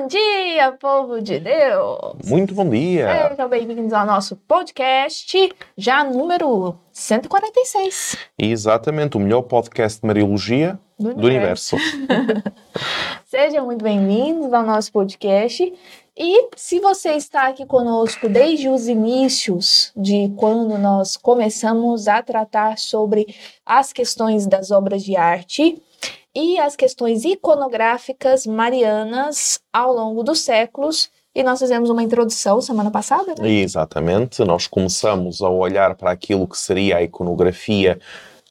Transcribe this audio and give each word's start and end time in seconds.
Bom 0.00 0.06
dia, 0.06 0.70
povo 0.80 1.20
de 1.20 1.40
Deus! 1.40 2.24
Muito 2.24 2.54
bom 2.54 2.70
dia! 2.70 3.30
Sejam 3.30 3.48
bem-vindos 3.48 3.92
ao 3.92 4.06
nosso 4.06 4.36
podcast, 4.36 5.52
já 5.76 6.04
número 6.04 6.78
146. 6.92 8.16
Exatamente, 8.38 9.16
o 9.16 9.20
melhor 9.20 9.42
podcast 9.42 10.00
de 10.00 10.06
Mariologia 10.06 10.78
do, 10.96 11.14
do 11.14 11.26
universo. 11.26 11.74
universo. 11.74 12.44
Sejam 13.26 13.66
muito 13.66 13.82
bem-vindos 13.82 14.52
ao 14.52 14.62
nosso 14.62 14.92
podcast. 14.92 15.74
E 16.16 16.48
se 16.54 16.78
você 16.78 17.14
está 17.14 17.48
aqui 17.48 17.66
conosco 17.66 18.28
desde 18.28 18.68
os 18.68 18.86
inícios 18.86 19.90
de 19.96 20.32
quando 20.36 20.78
nós 20.78 21.16
começamos 21.16 22.06
a 22.06 22.22
tratar 22.22 22.78
sobre 22.78 23.34
as 23.66 23.92
questões 23.92 24.46
das 24.46 24.70
obras 24.70 25.02
de 25.02 25.16
arte, 25.16 25.82
e 26.34 26.58
as 26.58 26.76
questões 26.76 27.24
iconográficas 27.24 28.46
marianas 28.46 29.60
ao 29.72 29.92
longo 29.92 30.22
dos 30.22 30.40
séculos. 30.40 31.10
E 31.34 31.42
nós 31.42 31.58
fizemos 31.58 31.88
uma 31.90 32.02
introdução 32.02 32.60
semana 32.60 32.90
passada, 32.90 33.34
né? 33.38 33.48
Exatamente. 33.48 34.42
Nós 34.44 34.66
começamos 34.66 35.40
a 35.40 35.48
olhar 35.48 35.94
para 35.94 36.10
aquilo 36.10 36.48
que 36.48 36.58
seria 36.58 36.96
a 36.96 37.02
iconografia 37.02 38.00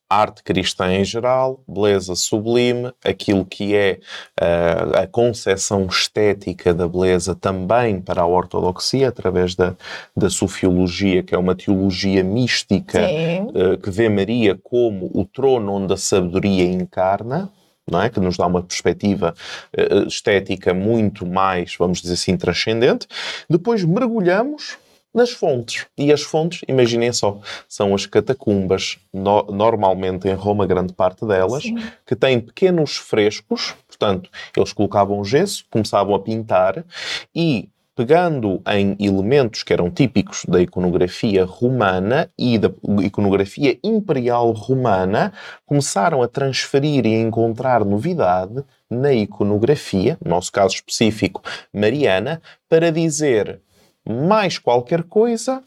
arte 0.09 0.41
cristã 0.41 0.91
em 0.93 1.03
geral, 1.03 1.61
beleza 1.67 2.15
sublime, 2.15 2.93
aquilo 3.03 3.45
que 3.45 3.75
é 3.75 3.99
uh, 4.39 4.99
a 4.99 5.07
concepção 5.07 5.85
estética 5.87 6.73
da 6.73 6.87
beleza 6.87 7.35
também 7.35 7.99
para 7.99 8.21
a 8.21 8.27
ortodoxia, 8.27 9.09
através 9.09 9.55
da, 9.55 9.75
da 10.15 10.29
sofiologia, 10.29 11.23
que 11.23 11.35
é 11.35 11.37
uma 11.37 11.55
teologia 11.55 12.23
mística 12.23 13.01
uh, 13.01 13.77
que 13.77 13.89
vê 13.89 14.07
Maria 14.07 14.57
como 14.63 15.11
o 15.13 15.25
trono 15.25 15.73
onde 15.73 15.93
a 15.93 15.97
sabedoria 15.97 16.63
encarna, 16.63 17.51
não 17.89 18.01
é? 18.01 18.09
que 18.09 18.19
nos 18.19 18.37
dá 18.37 18.45
uma 18.45 18.63
perspectiva 18.63 19.33
uh, 19.77 20.07
estética 20.07 20.73
muito 20.73 21.25
mais, 21.25 21.75
vamos 21.77 22.01
dizer 22.01 22.13
assim, 22.13 22.37
transcendente. 22.37 23.07
Depois 23.49 23.83
mergulhamos 23.83 24.77
nas 25.13 25.31
fontes. 25.31 25.85
E 25.97 26.11
as 26.11 26.21
fontes, 26.21 26.61
imaginem 26.67 27.11
só, 27.11 27.39
são 27.67 27.93
as 27.93 28.05
catacumbas, 28.05 28.97
no, 29.13 29.43
normalmente 29.43 30.27
em 30.27 30.33
Roma, 30.33 30.65
grande 30.65 30.93
parte 30.93 31.25
delas, 31.25 31.63
Sim. 31.63 31.77
que 32.05 32.15
têm 32.15 32.39
pequenos 32.39 32.97
frescos, 32.97 33.75
portanto, 33.87 34.29
eles 34.55 34.73
colocavam 34.73 35.23
gesso, 35.23 35.65
começavam 35.69 36.13
a 36.13 36.19
pintar 36.19 36.85
e 37.33 37.69
pegando 37.97 38.61
em 38.67 38.95
elementos 38.99 39.63
que 39.63 39.73
eram 39.73 39.89
típicos 39.89 40.45
da 40.47 40.61
iconografia 40.61 41.43
romana 41.43 42.29
e 42.37 42.59
da 42.59 42.69
iconografia 43.03 43.79
imperial 43.83 44.51
romana, 44.51 45.33
começaram 45.65 46.21
a 46.21 46.27
transferir 46.27 47.07
e 47.07 47.15
a 47.15 47.19
encontrar 47.21 47.83
novidade 47.83 48.63
na 48.87 49.11
iconografia, 49.11 50.15
no 50.23 50.29
nosso 50.29 50.51
caso 50.51 50.75
específico 50.75 51.41
mariana, 51.73 52.39
para 52.69 52.91
dizer 52.91 53.59
mais 54.07 54.57
qualquer 54.57 55.03
coisa 55.03 55.63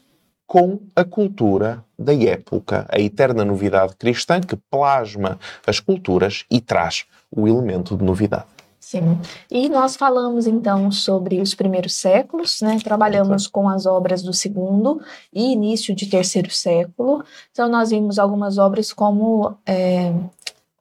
com 0.47 0.79
a 0.95 1.05
cultura 1.05 1.83
da 1.97 2.13
época, 2.13 2.85
a 2.89 2.99
eterna 2.99 3.45
novidade 3.45 3.95
cristã 3.95 4.41
que 4.41 4.57
plasma 4.69 5.39
as 5.65 5.79
culturas 5.79 6.43
e 6.51 6.59
traz 6.59 7.05
o 7.31 7.47
elemento 7.47 7.95
de 7.95 8.03
novidade. 8.03 8.45
Sim. 8.77 9.17
E 9.49 9.69
nós 9.69 9.95
falamos 9.95 10.47
então 10.47 10.91
sobre 10.91 11.39
os 11.39 11.55
primeiros 11.55 11.93
séculos, 11.93 12.59
né? 12.61 12.77
Trabalhamos 12.83 13.47
com 13.47 13.69
as 13.69 13.85
obras 13.85 14.21
do 14.21 14.33
segundo 14.33 14.99
e 15.31 15.53
início 15.53 15.95
de 15.95 16.07
terceiro 16.07 16.51
século. 16.51 17.23
Então 17.51 17.69
nós 17.69 17.91
vimos 17.91 18.19
algumas 18.19 18.57
obras 18.57 18.91
como 18.91 19.55
é, 19.65 20.11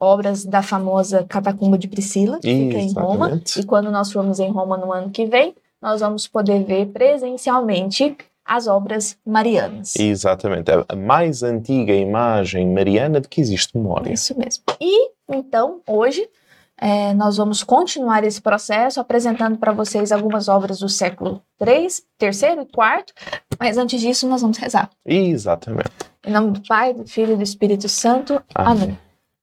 obras 0.01 0.45
da 0.45 0.63
famosa 0.63 1.25
Catacumba 1.29 1.79
de 1.79 1.87
Priscila, 1.87 2.41
que 2.41 2.49
fica 2.49 2.79
em 2.79 2.93
Roma. 2.93 3.41
E 3.57 3.63
quando 3.63 3.91
nós 3.93 4.11
formos 4.11 4.41
em 4.41 4.51
Roma 4.51 4.77
no 4.77 4.93
ano 4.93 5.11
que 5.11 5.27
vem, 5.27 5.55
nós 5.81 6.01
vamos 6.01 6.27
poder 6.27 6.65
ver 6.65 6.87
presencialmente 6.87 8.17
as 8.45 8.67
obras 8.67 9.17
marianas. 9.25 9.95
Exatamente, 9.97 10.71
a 10.71 10.97
mais 10.97 11.43
antiga 11.43 11.93
imagem 11.93 12.67
mariana 12.67 13.21
de 13.21 13.29
que 13.29 13.41
existe 13.41 13.77
memória. 13.77 14.13
Isso 14.13 14.37
mesmo. 14.37 14.65
E 14.81 15.11
então, 15.29 15.81
hoje, 15.87 16.29
é, 16.77 17.15
nós 17.15 17.37
vamos 17.37 17.63
continuar 17.63 18.25
esse 18.25 18.41
processo 18.41 18.99
apresentando 19.01 19.59
para 19.59 19.71
vocês 19.71 20.11
algumas 20.11 20.49
obras 20.49 20.81
do 20.81 20.89
século 20.89 21.43
III, 21.61 21.89
terceiro 22.19 22.63
e 22.63 22.67
quarto, 22.67 23.13
mas 23.59 23.77
antes 23.79 24.01
disso 24.01 24.27
nós 24.27 24.43
vamos 24.43 24.59
rezar. 24.59 24.91
Exatamente. 25.07 25.91
Em 26.27 26.33
nome 26.33 26.53
do 26.53 26.63
Pai, 26.67 26.93
do 26.93 27.07
Filho 27.07 27.35
e 27.35 27.37
do 27.37 27.43
Espírito 27.43 27.89
Santo. 27.89 28.43
Amém. 28.55 28.83
Amém. 28.83 28.99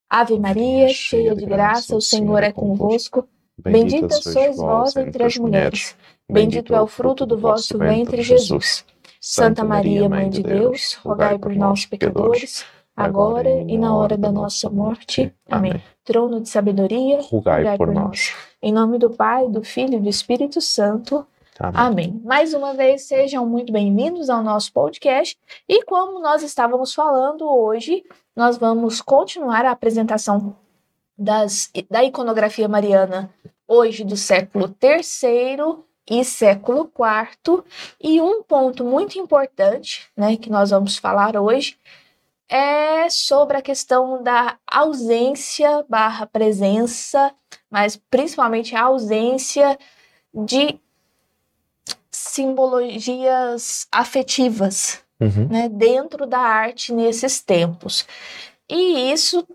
Ave 0.09 0.39
Maria, 0.39 0.87
cheia 0.89 1.35
de 1.35 1.45
graça, 1.45 1.95
o 1.95 2.01
Senhor 2.01 2.41
é 2.41 2.51
convosco. 2.51 3.27
Bendita 3.57 4.09
sois 4.09 4.57
vós 4.57 4.95
entre 4.95 5.23
as 5.23 5.37
mulheres. 5.37 5.95
Bendito 6.29 6.75
é 6.75 6.81
o 6.81 6.87
fruto 6.87 7.25
do 7.25 7.37
vosso 7.37 7.77
ventre, 7.77 8.21
Jesus. 8.21 8.85
Santa 9.19 9.63
Maria, 9.63 10.09
Mãe 10.09 10.29
de 10.29 10.43
Deus, 10.43 10.95
rogai 10.95 11.39
por 11.39 11.55
nós, 11.55 11.85
pecadores 11.85 12.65
agora 12.97 13.49
e 13.49 13.77
na 13.77 13.95
hora 13.95 14.17
da 14.17 14.31
nossa 14.31 14.69
morte. 14.69 15.33
Amém. 15.49 15.81
Trono 16.03 16.41
de 16.41 16.49
sabedoria, 16.49 17.21
rogai, 17.21 17.77
por, 17.77 17.93
nós. 17.93 18.35
Em 18.61 18.73
nome 18.73 18.97
do 18.97 19.11
Pai, 19.11 19.47
do 19.47 19.63
Filho 19.63 19.95
e 19.95 19.99
do 19.99 20.09
Espírito 20.09 20.59
Santo. 20.59 21.25
Amém. 21.59 21.73
Amém. 21.75 22.21
Mais 22.25 22.53
uma 22.53 22.73
vez, 22.73 23.03
sejam 23.03 23.45
muito 23.45 23.71
bem-vindos 23.71 24.29
ao 24.29 24.43
nosso 24.43 24.73
podcast. 24.73 25.37
E 25.69 25.83
como 25.85 26.19
nós 26.19 26.43
estávamos 26.43 26.93
falando 26.93 27.47
hoje, 27.47 28.03
nós 28.35 28.57
vamos 28.57 29.01
continuar 29.01 29.63
a 29.63 29.71
apresentação 29.71 30.55
das, 31.17 31.71
da 31.89 32.03
iconografia 32.03 32.67
mariana, 32.67 33.29
hoje 33.67 34.03
do 34.03 34.17
século 34.17 34.75
III 34.81 35.86
e 36.09 36.23
século 36.23 36.91
IV. 36.95 37.63
E 38.01 38.21
um 38.21 38.41
ponto 38.41 38.83
muito 38.83 39.19
importante, 39.19 40.09
né, 40.15 40.37
que 40.37 40.49
nós 40.49 40.69
vamos 40.69 40.97
falar 40.97 41.35
hoje, 41.35 41.77
é 42.49 43.09
sobre 43.09 43.57
a 43.57 43.61
questão 43.61 44.23
da 44.23 44.57
ausência 44.65 45.85
barra 45.89 46.25
presença, 46.25 47.33
mas 47.69 47.99
principalmente 48.09 48.75
a 48.75 48.83
ausência 48.83 49.77
de 50.33 50.79
simbologias 52.09 53.87
afetivas 53.91 55.03
uhum. 55.19 55.47
né, 55.49 55.69
dentro 55.69 56.25
da 56.25 56.39
arte 56.39 56.93
nesses 56.93 57.41
tempos. 57.41 58.07
E 58.69 59.11
isso 59.11 59.45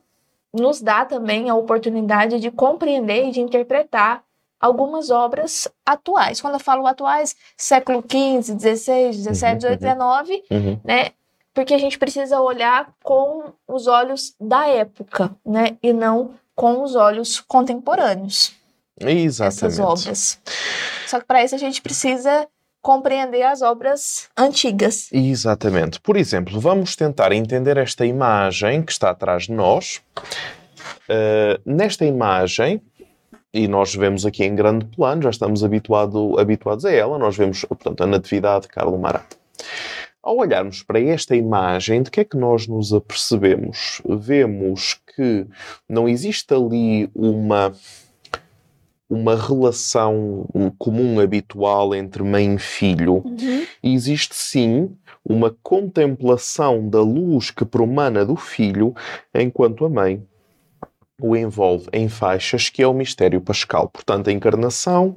nos 0.52 0.80
dá 0.82 1.04
também 1.04 1.48
a 1.48 1.54
oportunidade 1.54 2.38
de 2.38 2.50
compreender 2.50 3.28
e 3.28 3.30
de 3.30 3.40
interpretar 3.40 4.22
algumas 4.62 5.10
obras 5.10 5.66
atuais. 5.84 6.40
Quando 6.40 6.54
eu 6.54 6.60
falo 6.60 6.86
atuais, 6.86 7.34
século 7.56 8.00
XV, 8.00 8.58
XVI, 8.58 9.12
XVII, 9.12 9.34
XVIII, 9.34 9.78
XIX, 9.78 10.80
né? 10.84 11.10
porque 11.54 11.74
a 11.74 11.78
gente 11.78 11.98
precisa 11.98 12.40
olhar 12.40 12.94
com 13.02 13.52
os 13.68 13.86
olhos 13.86 14.34
da 14.40 14.66
época, 14.66 15.34
né? 15.44 15.76
E 15.82 15.92
não 15.92 16.34
com 16.54 16.82
os 16.82 16.94
olhos 16.94 17.40
contemporâneos. 17.40 18.54
Exatamente. 18.98 19.64
Essas 19.64 19.78
obras. 19.78 20.40
Só 21.06 21.20
que 21.20 21.26
para 21.26 21.44
isso 21.44 21.54
a 21.54 21.58
gente 21.58 21.82
precisa 21.82 22.46
compreender 22.80 23.42
as 23.42 23.62
obras 23.62 24.28
antigas. 24.36 25.08
Exatamente. 25.12 26.00
Por 26.00 26.16
exemplo, 26.16 26.58
vamos 26.60 26.96
tentar 26.96 27.32
entender 27.32 27.76
esta 27.76 28.04
imagem 28.04 28.82
que 28.82 28.92
está 28.92 29.10
atrás 29.10 29.44
de 29.44 29.52
nós. 29.52 30.02
Uh, 31.08 31.60
nesta 31.64 32.04
imagem, 32.04 32.82
e 33.52 33.68
nós 33.68 33.94
vemos 33.94 34.24
aqui 34.24 34.44
em 34.44 34.54
grande 34.54 34.86
plano, 34.86 35.22
já 35.22 35.30
estamos 35.30 35.62
habituado, 35.62 36.38
habituados 36.38 36.84
a 36.84 36.92
ela, 36.92 37.18
nós 37.18 37.36
vemos, 37.36 37.64
portanto, 37.64 38.02
a 38.02 38.06
Natividade 38.06 38.62
de 38.62 38.68
Carlo 38.68 38.98
Marato. 38.98 39.36
Ao 40.22 40.36
olharmos 40.36 40.82
para 40.82 41.00
esta 41.00 41.34
imagem, 41.34 42.02
de 42.02 42.10
que 42.10 42.20
é 42.20 42.24
que 42.24 42.36
nós 42.36 42.66
nos 42.66 42.92
apercebemos? 42.92 44.00
Vemos 44.08 45.00
que 45.14 45.46
não 45.88 46.08
existe 46.08 46.54
ali 46.54 47.10
uma 47.14 47.72
uma 49.12 49.36
relação 49.36 50.48
comum 50.78 51.20
habitual 51.20 51.94
entre 51.94 52.22
mãe 52.22 52.54
e 52.54 52.58
filho. 52.58 53.16
Uhum. 53.16 53.66
Existe 53.82 54.34
sim 54.34 54.96
uma 55.22 55.54
contemplação 55.62 56.88
da 56.88 57.02
luz 57.02 57.50
que 57.50 57.62
promana 57.62 58.24
do 58.24 58.36
filho, 58.36 58.94
enquanto 59.34 59.84
a 59.84 59.90
mãe 59.90 60.26
o 61.22 61.36
envolve 61.36 61.88
em 61.92 62.08
faixas, 62.08 62.68
que 62.68 62.82
é 62.82 62.86
o 62.86 62.92
mistério 62.92 63.40
pascal. 63.40 63.88
Portanto, 63.88 64.28
a 64.28 64.32
encarnação, 64.32 65.16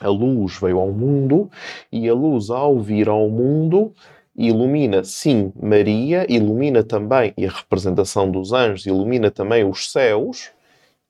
a 0.00 0.08
luz 0.08 0.58
veio 0.58 0.78
ao 0.78 0.90
mundo 0.90 1.50
e 1.92 2.08
a 2.08 2.14
luz, 2.14 2.48
ao 2.50 2.80
vir 2.80 3.08
ao 3.08 3.28
mundo, 3.28 3.92
ilumina, 4.34 5.04
sim, 5.04 5.52
Maria, 5.60 6.24
ilumina 6.28 6.82
também, 6.82 7.34
e 7.36 7.46
a 7.46 7.50
representação 7.50 8.30
dos 8.30 8.52
anjos 8.52 8.86
ilumina 8.86 9.30
também 9.30 9.64
os 9.64 9.92
céus, 9.92 10.50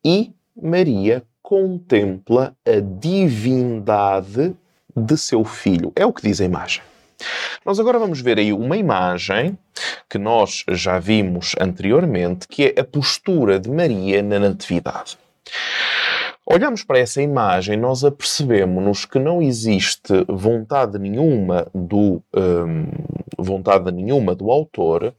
e 0.04 0.32
Maria 0.60 1.22
contempla 1.40 2.54
a 2.66 2.80
divindade 2.80 4.56
de 4.96 5.16
seu 5.16 5.44
filho. 5.44 5.92
É 5.94 6.04
o 6.04 6.12
que 6.12 6.22
diz 6.22 6.40
a 6.40 6.44
imagem. 6.44 6.82
Nós 7.64 7.78
agora 7.78 7.98
vamos 7.98 8.20
ver 8.20 8.38
aí 8.38 8.52
uma 8.52 8.76
imagem 8.76 9.58
que 10.08 10.18
nós 10.18 10.64
já 10.68 10.98
vimos 10.98 11.54
anteriormente, 11.60 12.48
que 12.48 12.74
é 12.76 12.80
a 12.80 12.84
postura 12.84 13.58
de 13.58 13.70
Maria 13.70 14.22
na 14.22 14.38
Natividade. 14.38 15.18
olhamos 16.46 16.82
para 16.82 16.98
essa 16.98 17.22
imagem, 17.22 17.76
nós 17.76 18.04
apercebemos-nos 18.04 19.04
que 19.04 19.18
não 19.18 19.40
existe 19.40 20.12
vontade 20.28 20.98
nenhuma 20.98 21.66
do 21.74 22.22
um, 22.34 22.86
vontade 23.38 23.90
nenhuma 23.92 24.34
do 24.34 24.50
autor 24.50 25.14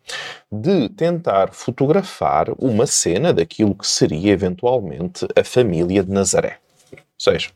de 0.52 0.90
tentar 0.90 1.54
fotografar 1.54 2.48
uma 2.58 2.86
cena 2.86 3.34
daquilo 3.34 3.76
que 3.76 3.88
seria 3.88 4.32
eventualmente 4.32 5.26
a 5.36 5.44
família 5.44 6.04
de 6.04 6.12
Nazaré. 6.12 6.58
Ou 7.22 7.34
seja, 7.34 7.50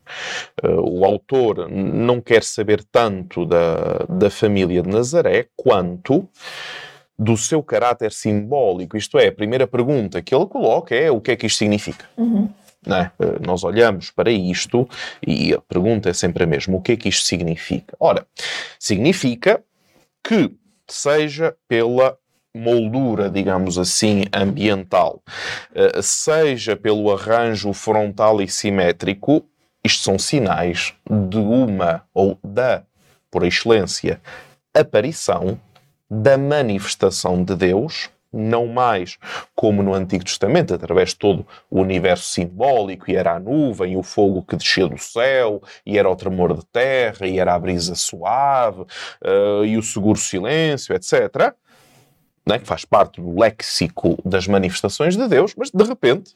uh, 0.63 0.99
o 0.99 1.03
autor 1.03 1.67
não 1.69 2.21
quer 2.21 2.43
saber 2.43 2.83
tanto 2.83 3.45
da, 3.45 4.05
da 4.07 4.29
família 4.29 4.83
de 4.83 4.89
Nazaré 4.89 5.47
quanto 5.55 6.29
do 7.17 7.35
seu 7.35 7.63
caráter 7.63 8.11
simbólico. 8.11 8.95
Isto 8.95 9.17
é, 9.17 9.27
a 9.27 9.31
primeira 9.31 9.65
pergunta 9.65 10.21
que 10.21 10.35
ele 10.35 10.45
coloca 10.45 10.93
é 10.93 11.09
o 11.09 11.19
que 11.19 11.31
é 11.31 11.35
que 11.35 11.47
isto 11.47 11.57
significa. 11.57 12.05
Uhum. 12.15 12.47
É? 12.87 13.09
Eh, 13.19 13.39
nós 13.43 13.63
olhamos 13.63 14.11
para 14.11 14.29
isto 14.29 14.87
e 15.25 15.53
a 15.53 15.61
pergunta 15.61 16.09
é 16.09 16.13
sempre 16.13 16.43
a 16.43 16.47
mesma: 16.47 16.77
o 16.77 16.81
que 16.81 16.91
é 16.91 16.95
que 16.95 17.09
isto 17.09 17.25
significa? 17.25 17.95
Ora, 17.99 18.27
significa 18.77 19.63
que 20.23 20.51
seja 20.87 21.55
pela 21.67 22.15
moldura, 22.53 23.29
digamos 23.29 23.77
assim, 23.77 24.25
ambiental, 24.31 25.21
eh, 25.73 25.99
seja 26.01 26.75
pelo 26.75 27.11
arranjo 27.11 27.73
frontal 27.73 28.41
e 28.41 28.47
simétrico, 28.47 29.43
isto 29.85 30.01
são 30.01 30.17
sinais 30.17 30.93
de 31.07 31.37
uma 31.37 32.03
ou 32.13 32.39
da, 32.43 32.83
por 33.29 33.43
excelência, 33.43 34.19
aparição 34.73 35.59
da 36.09 36.37
manifestação 36.37 37.43
de 37.43 37.55
Deus 37.55 38.09
não 38.33 38.67
mais 38.67 39.17
como 39.55 39.81
no 39.81 39.93
Antigo 39.93 40.25
Testamento, 40.25 40.73
através 40.73 41.09
de 41.09 41.15
todo 41.15 41.47
o 41.69 41.79
universo 41.79 42.25
simbólico, 42.25 43.09
e 43.09 43.15
era 43.15 43.35
a 43.35 43.39
nuvem, 43.39 43.95
o 43.95 44.03
fogo 44.03 44.43
que 44.43 44.57
descia 44.57 44.87
do 44.87 44.97
céu, 44.97 45.63
e 45.85 45.97
era 45.97 46.09
o 46.09 46.15
tremor 46.17 46.53
de 46.53 46.65
terra, 46.65 47.25
e 47.25 47.39
era 47.39 47.53
a 47.53 47.59
brisa 47.59 47.95
suave, 47.95 48.81
uh, 48.81 49.63
e 49.63 49.77
o 49.77 49.81
seguro 49.81 50.19
silêncio, 50.19 50.93
etc. 50.93 51.53
Né, 52.45 52.59
que 52.59 52.67
faz 52.67 52.83
parte 52.83 53.21
do 53.21 53.39
léxico 53.39 54.19
das 54.25 54.47
manifestações 54.47 55.15
de 55.15 55.27
Deus, 55.29 55.55
mas 55.55 55.71
de 55.71 55.83
repente 55.83 56.35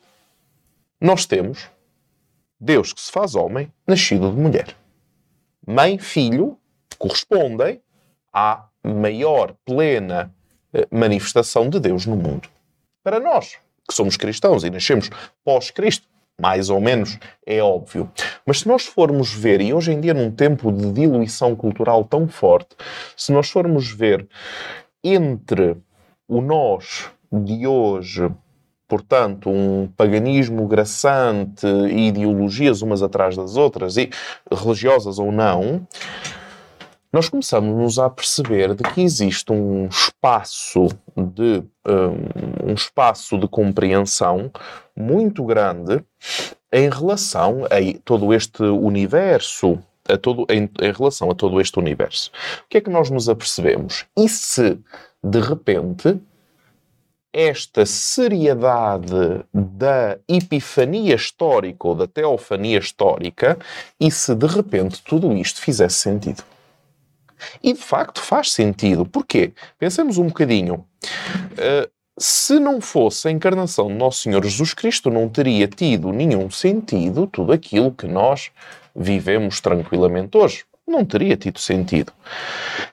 nós 1.02 1.26
temos 1.26 1.70
Deus 2.60 2.92
que 2.92 3.02
se 3.02 3.12
faz 3.12 3.36
homem, 3.36 3.72
nascido 3.88 4.32
de 4.32 4.38
mulher. 4.38 4.76
Mãe, 5.66 5.98
filho, 5.98 6.58
correspondem 6.98 7.82
à 8.34 8.68
maior, 8.84 9.56
plena 9.66 10.34
eh, 10.74 10.88
manifestação 10.92 11.70
de 11.70 11.80
Deus 11.80 12.06
no 12.06 12.16
mundo. 12.16 12.50
Para 13.04 13.20
nós, 13.20 13.58
que 13.88 13.94
somos 13.94 14.18
cristãos 14.18 14.64
e 14.64 14.70
nascemos 14.70 15.10
pós-Cristo, 15.44 16.08
mais 16.40 16.70
ou 16.70 16.80
menos, 16.80 17.18
é 17.46 17.62
óbvio. 17.62 18.10
Mas 18.46 18.60
se 18.60 18.68
nós 18.68 18.86
formos 18.86 19.34
ver, 19.34 19.62
e 19.62 19.74
hoje 19.74 19.92
em 19.92 20.00
dia 20.00 20.14
num 20.14 20.32
tempo 20.32 20.72
de 20.72 20.92
diluição 20.92 21.56
cultural 21.56 22.04
tão 22.04 22.28
forte, 22.28 22.76
se 23.16 23.32
nós 23.32 23.50
formos 23.50 23.92
ver 23.92 24.28
entre 25.04 25.78
o 26.28 26.42
nós 26.42 27.10
de 27.32 27.68
hoje, 27.68 28.32
portanto, 28.90 29.50
um 29.50 29.88
paganismo 29.96 30.68
graçante 30.68 31.66
e 31.66 32.08
ideologias 32.08 32.82
umas 32.82 33.04
atrás 33.04 33.38
das 33.38 33.56
outras, 33.56 33.96
e 33.96 34.10
religiosas 34.52 35.20
ou 35.20 35.32
não, 35.32 35.88
nós 37.14 37.30
começamos 37.30 37.98
a 37.98 38.10
perceber 38.10 38.76
de 38.76 38.84
que 38.84 39.02
existe 39.02 39.52
um 39.52 39.88
espaço 39.88 40.88
de 41.16 41.64
um, 42.66 42.74
espaço 42.74 43.38
de 43.38 43.48
compreensão 43.48 44.52
muito 44.96 45.44
grande 45.44 46.04
em 46.72 46.90
relação 46.90 47.66
a 47.66 48.00
todo 48.04 48.34
este 48.34 48.64
universo 48.64 49.80
a 50.08 50.18
todo, 50.18 50.46
em, 50.50 50.70
em 50.82 50.92
relação 50.92 51.30
a 51.30 51.36
todo 51.36 51.62
este 51.62 51.78
universo. 51.78 52.32
O 52.66 52.70
que 52.70 52.78
é 52.78 52.82
que 52.82 52.90
nós 52.90 53.12
nos 53.12 53.30
apercebemos? 53.30 54.06
E 54.18 54.28
se, 54.28 54.80
de 55.24 55.40
repente, 55.40 56.20
esta 57.32 57.86
seriedade 57.86 59.44
da 59.54 60.18
epifania 60.28 61.16
histórica 61.16 61.88
ou 61.88 61.96
da 61.96 62.08
teofania 62.08 62.80
histórica, 62.80 63.58
e 64.00 64.10
se 64.10 64.34
de 64.34 64.48
repente 64.48 65.02
tudo 65.04 65.34
isto 65.34 65.62
fizesse 65.62 65.98
sentido? 65.98 66.44
E 67.64 67.74
de 67.74 67.80
facto 67.80 68.22
faz 68.22 68.52
sentido. 68.52 69.06
Porquê? 69.06 69.54
Pensemos 69.78 70.18
um 70.18 70.28
bocadinho. 70.28 70.86
Uh, 71.54 71.90
se 72.18 72.60
não 72.60 72.82
fosse 72.82 73.30
a 73.30 73.32
encarnação 73.32 73.88
de 73.88 73.94
Nosso 73.94 74.24
Senhor 74.24 74.44
Jesus 74.44 74.74
Cristo, 74.74 75.10
não 75.10 75.30
teria 75.30 75.68
tido 75.68 76.12
nenhum 76.12 76.52
sentido 76.52 77.26
tudo 77.26 77.54
aquilo 77.54 77.94
que 77.94 78.08
nós 78.08 78.52
vivemos 78.94 79.62
tranquilamente 79.62 80.38
hoje. 80.38 80.66
Não 80.86 81.06
teria 81.06 81.38
tido 81.38 81.60
sentido. 81.60 82.12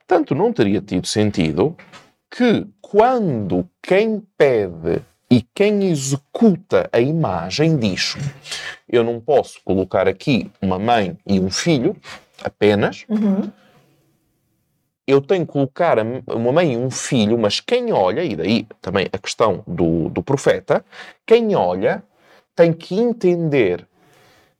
Tanto 0.06 0.34
não 0.34 0.52
teria 0.52 0.80
tido 0.80 1.08
sentido 1.08 1.76
que 2.30 2.66
quando 2.80 3.68
quem 3.86 4.22
pede 4.36 5.02
e 5.30 5.42
quem 5.54 5.84
executa 5.84 6.88
a 6.92 7.00
imagem 7.00 7.76
diz: 7.78 8.16
Eu 8.88 9.04
não 9.04 9.20
posso 9.20 9.60
colocar 9.64 10.08
aqui 10.08 10.50
uma 10.60 10.78
mãe 10.78 11.16
e 11.26 11.38
um 11.38 11.50
filho 11.50 11.96
apenas. 12.42 13.04
Uhum 13.08 13.50
eu 15.06 15.20
tenho 15.20 15.46
que 15.46 15.52
colocar 15.52 15.98
uma 16.26 16.52
mãe 16.52 16.72
e 16.72 16.76
um 16.76 16.90
filho, 16.90 17.38
mas 17.38 17.60
quem 17.60 17.92
olha, 17.92 18.24
e 18.24 18.34
daí 18.34 18.66
também 18.80 19.06
a 19.12 19.18
questão 19.18 19.62
do, 19.66 20.08
do 20.08 20.22
profeta, 20.22 20.84
quem 21.24 21.54
olha 21.54 22.02
tem 22.56 22.72
que 22.72 22.98
entender 22.98 23.86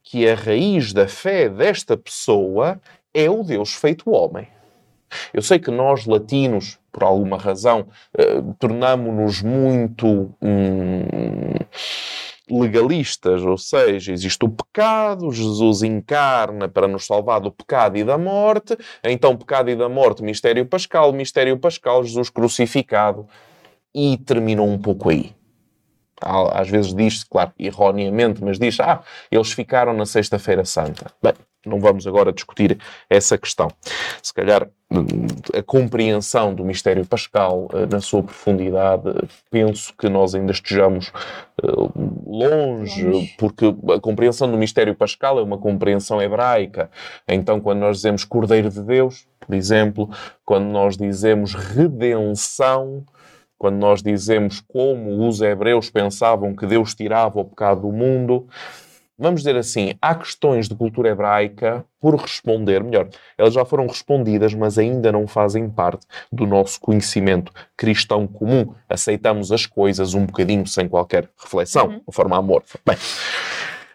que 0.05 0.29
a 0.29 0.37
raiz 0.37 0.93
da 0.93 1.09
fé 1.09 1.49
desta 1.49 1.97
pessoa 1.97 2.81
é 3.13 3.29
o 3.29 3.43
Deus 3.43 3.75
feito 3.75 4.11
homem. 4.11 4.47
Eu 5.33 5.43
sei 5.43 5.59
que 5.59 5.71
nós, 5.71 6.07
latinos, 6.07 6.79
por 6.97 7.05
alguma 7.05 7.37
razão, 7.37 7.89
eh, 8.17 8.43
tornamos-nos 8.59 9.43
muito. 9.43 10.35
Hum, 10.41 11.53
legalistas, 12.49 13.43
ou 13.43 13.59
seja, 13.59 14.13
existe 14.13 14.45
o 14.45 14.49
pecado, 14.49 15.33
Jesus 15.33 15.83
encarna 15.83 16.69
para 16.69 16.87
nos 16.87 17.05
salvar 17.05 17.41
do 17.41 17.51
pecado 17.51 17.99
e 17.99 18.05
da 18.05 18.17
morte, 18.17 18.79
então 19.03 19.37
pecado 19.37 19.69
e 19.69 19.75
da 19.75 19.89
morte, 19.89 20.23
mistério 20.23 20.65
pascal, 20.65 21.13
mistério 21.13 21.59
pascal, 21.59 22.05
Jesus 22.05 22.31
crucificado, 22.31 23.27
e 23.93 24.17
terminou 24.19 24.69
um 24.69 24.79
pouco 24.79 25.11
aí. 25.11 25.35
Às 26.23 26.69
vezes 26.69 26.95
diz-se, 26.95 27.27
claro, 27.29 27.53
erroneamente, 27.59 28.43
mas 28.45 28.61
diz, 28.61 28.79
ah, 28.79 29.03
eles 29.29 29.51
ficaram 29.51 29.93
na 29.93 30.07
Sexta-feira 30.07 30.65
Santa. 30.65 31.11
Bem, 31.21 31.35
não 31.69 31.81
vamos 31.81 32.07
agora 32.07 32.33
discutir 32.33 32.79
essa 33.09 33.37
questão. 33.37 33.69
Se 34.23 34.33
calhar 34.33 34.69
a 35.53 35.63
compreensão 35.63 36.55
do 36.55 36.65
mistério 36.65 37.05
pascal 37.05 37.69
eh, 37.73 37.87
na 37.87 38.01
sua 38.01 38.23
profundidade, 38.23 39.03
penso 39.51 39.93
que 39.99 40.09
nós 40.09 40.35
ainda 40.35 40.53
estejamos 40.53 41.13
eh, 41.63 41.67
longe, 42.25 43.35
porque 43.37 43.67
a 43.67 44.01
compreensão 44.01 44.51
do 44.51 44.57
mistério 44.57 44.95
pascal 44.95 45.41
é 45.41 45.43
uma 45.43 45.59
compreensão 45.59 46.23
hebraica. 46.23 46.89
Então, 47.27 47.61
quando 47.61 47.81
nós 47.81 47.97
dizemos 47.97 48.25
Cordeiro 48.25 48.71
de 48.71 48.81
Deus, 48.81 49.27
por 49.41 49.55
exemplo, 49.55 50.09
quando 50.45 50.67
nós 50.67 50.97
dizemos 50.97 51.55
redenção, 51.55 53.05
quando 53.59 53.77
nós 53.77 54.03
dizemos 54.03 54.61
como 54.61 55.27
os 55.27 55.41
hebreus 55.41 55.91
pensavam 55.91 56.55
que 56.55 56.67
Deus 56.67 56.95
tirava 56.95 57.41
o 57.41 57.45
pecado 57.45 57.83
do 57.83 57.93
mundo, 57.93 58.47
vamos 59.19 59.41
dizer 59.41 59.57
assim, 59.57 59.95
há 60.01 60.15
questões 60.15 60.69
de 60.69 60.75
cultura 60.75 61.11
hebraica 61.11 61.85
por 62.01 62.15
responder, 62.17 62.85
melhor, 62.85 63.09
elas 63.37 63.55
já 63.55 63.65
foram 63.65 63.87
respondidas, 63.87 64.55
mas 64.55 64.79
ainda 64.79 65.11
não 65.11 65.27
fazem 65.27 65.69
parte 65.69 66.07
do 66.31 66.47
nosso 66.47 66.81
conhecimento 66.81 67.53
cristão 67.77 68.27
comum. 68.27 68.73
Aceitamos 68.89 69.51
as 69.51 69.67
coisas 69.67 70.15
um 70.15 70.27
bocadinho 70.27 70.67
sem 70.67 70.89
qualquer 70.89 71.29
reflexão, 71.37 71.87
uhum. 71.87 72.01
de 72.09 72.15
forma 72.15 72.37
amorfa. 72.37 72.79
Bem, 72.87 72.97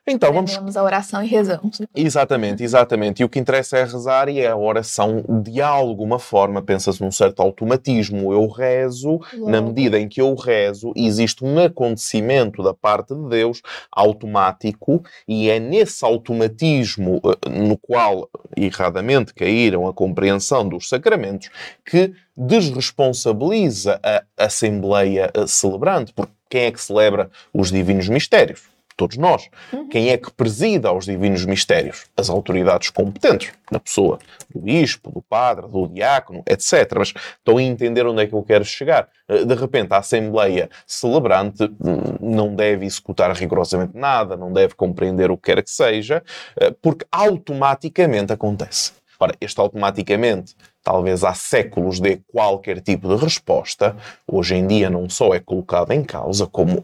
então 0.07 0.33
vamos. 0.33 0.51
Fazemos 0.51 0.75
a 0.75 0.83
oração 0.83 1.23
e 1.23 1.27
rezamos. 1.27 1.79
Exatamente, 1.95 2.63
exatamente. 2.63 3.21
E 3.21 3.25
o 3.25 3.29
que 3.29 3.39
interessa 3.39 3.77
é 3.77 3.83
rezar 3.83 4.29
e 4.29 4.39
é 4.39 4.47
a 4.47 4.57
oração 4.57 5.23
de 5.43 5.61
alguma 5.61 6.17
forma, 6.17 6.61
pensa-se 6.61 7.01
num 7.01 7.11
certo 7.11 7.41
automatismo. 7.41 8.33
Eu 8.33 8.47
rezo, 8.47 9.19
Uou. 9.33 9.49
na 9.49 9.61
medida 9.61 9.99
em 9.99 10.09
que 10.09 10.19
eu 10.19 10.33
rezo, 10.33 10.91
existe 10.95 11.45
um 11.45 11.59
acontecimento 11.59 12.63
da 12.63 12.73
parte 12.73 13.13
de 13.13 13.29
Deus 13.29 13.61
automático 13.91 15.03
e 15.27 15.49
é 15.49 15.59
nesse 15.59 16.03
automatismo 16.03 17.21
eh, 17.23 17.49
no 17.49 17.77
qual 17.77 18.27
erradamente 18.57 19.33
caíram 19.33 19.87
a 19.87 19.93
compreensão 19.93 20.67
dos 20.67 20.89
sacramentos 20.89 21.49
que 21.85 22.11
desresponsabiliza 22.35 23.99
a 24.03 24.23
Assembleia 24.45 25.29
eh, 25.33 25.45
Celebrante. 25.45 26.11
Porque 26.11 26.33
quem 26.49 26.63
é 26.63 26.71
que 26.71 26.81
celebra 26.81 27.29
os 27.53 27.71
divinos 27.71 28.09
mistérios? 28.09 28.70
Todos 28.95 29.17
nós. 29.17 29.49
Uhum. 29.71 29.87
Quem 29.89 30.09
é 30.09 30.17
que 30.17 30.31
presida 30.31 30.89
aos 30.89 31.05
divinos 31.05 31.45
mistérios? 31.45 32.05
As 32.15 32.29
autoridades 32.29 32.89
competentes, 32.89 33.51
na 33.71 33.79
pessoa 33.79 34.19
do 34.49 34.59
bispo, 34.59 35.11
do 35.11 35.21
padre, 35.21 35.67
do 35.67 35.87
diácono, 35.87 36.43
etc. 36.47 36.91
Mas 36.97 37.13
estão 37.37 37.57
a 37.57 37.63
entender 37.63 38.05
onde 38.05 38.23
é 38.23 38.27
que 38.27 38.33
eu 38.33 38.43
quero 38.43 38.65
chegar. 38.65 39.07
Eh, 39.27 39.45
de 39.45 39.55
repente, 39.55 39.93
a 39.93 39.97
Assembleia 39.97 40.69
celebrante 40.85 41.63
hum, 41.63 42.17
não 42.19 42.55
deve 42.55 42.85
executar 42.85 43.31
rigorosamente 43.33 43.97
nada, 43.97 44.35
não 44.35 44.51
deve 44.51 44.75
compreender 44.75 45.31
o 45.31 45.37
que 45.37 45.53
quer 45.53 45.63
que 45.63 45.71
seja, 45.71 46.23
eh, 46.59 46.73
porque 46.81 47.05
automaticamente 47.11 48.33
acontece. 48.33 48.93
Ora, 49.19 49.35
este 49.39 49.59
automaticamente 49.59 50.55
talvez 50.83 51.23
há 51.23 51.33
séculos 51.33 51.99
dê 51.99 52.19
qualquer 52.31 52.81
tipo 52.81 53.07
de 53.07 53.23
resposta, 53.23 53.95
hoje 54.27 54.55
em 54.55 54.65
dia 54.65 54.89
não 54.89 55.07
só 55.07 55.33
é 55.33 55.39
colocado 55.39 55.91
em 55.91 56.03
causa, 56.03 56.47
como 56.47 56.83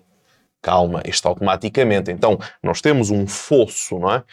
calma, 0.62 1.02
isto 1.06 1.28
automaticamente. 1.28 2.12
Então, 2.12 2.40
nós 2.62 2.82
temos 2.82 3.10
um 3.10 3.28
fosso, 3.28 4.00
não 4.00 4.14
é? 4.14 4.24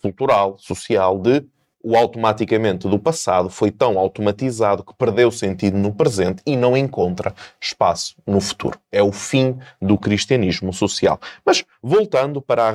Cultural, 0.00 0.56
social, 0.58 1.18
de 1.18 1.44
o 1.82 1.96
automaticamente 1.96 2.88
do 2.88 2.98
passado 2.98 3.48
foi 3.48 3.70
tão 3.70 3.98
automatizado 3.98 4.84
que 4.84 4.92
perdeu 4.94 5.30
sentido 5.30 5.78
no 5.78 5.94
presente 5.94 6.42
e 6.44 6.56
não 6.56 6.76
encontra 6.76 7.34
espaço 7.60 8.16
no 8.26 8.40
futuro. 8.40 8.78
É 8.90 9.02
o 9.02 9.12
fim 9.12 9.58
do 9.80 9.96
cristianismo 9.96 10.72
social. 10.72 11.20
Mas 11.44 11.64
voltando 11.82 12.42
para 12.42 12.70
a, 12.70 12.72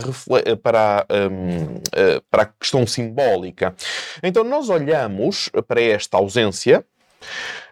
para 0.57 1.05
a, 1.07 1.15
um, 1.29 1.81
eh, 1.91 2.21
para 2.31 2.43
a 2.43 2.45
questão 2.45 2.87
simbólica, 2.87 3.75
então 4.23 4.43
nós 4.43 4.69
olhamos 4.69 5.49
para 5.67 5.81
esta 5.81 6.17
ausência, 6.17 6.85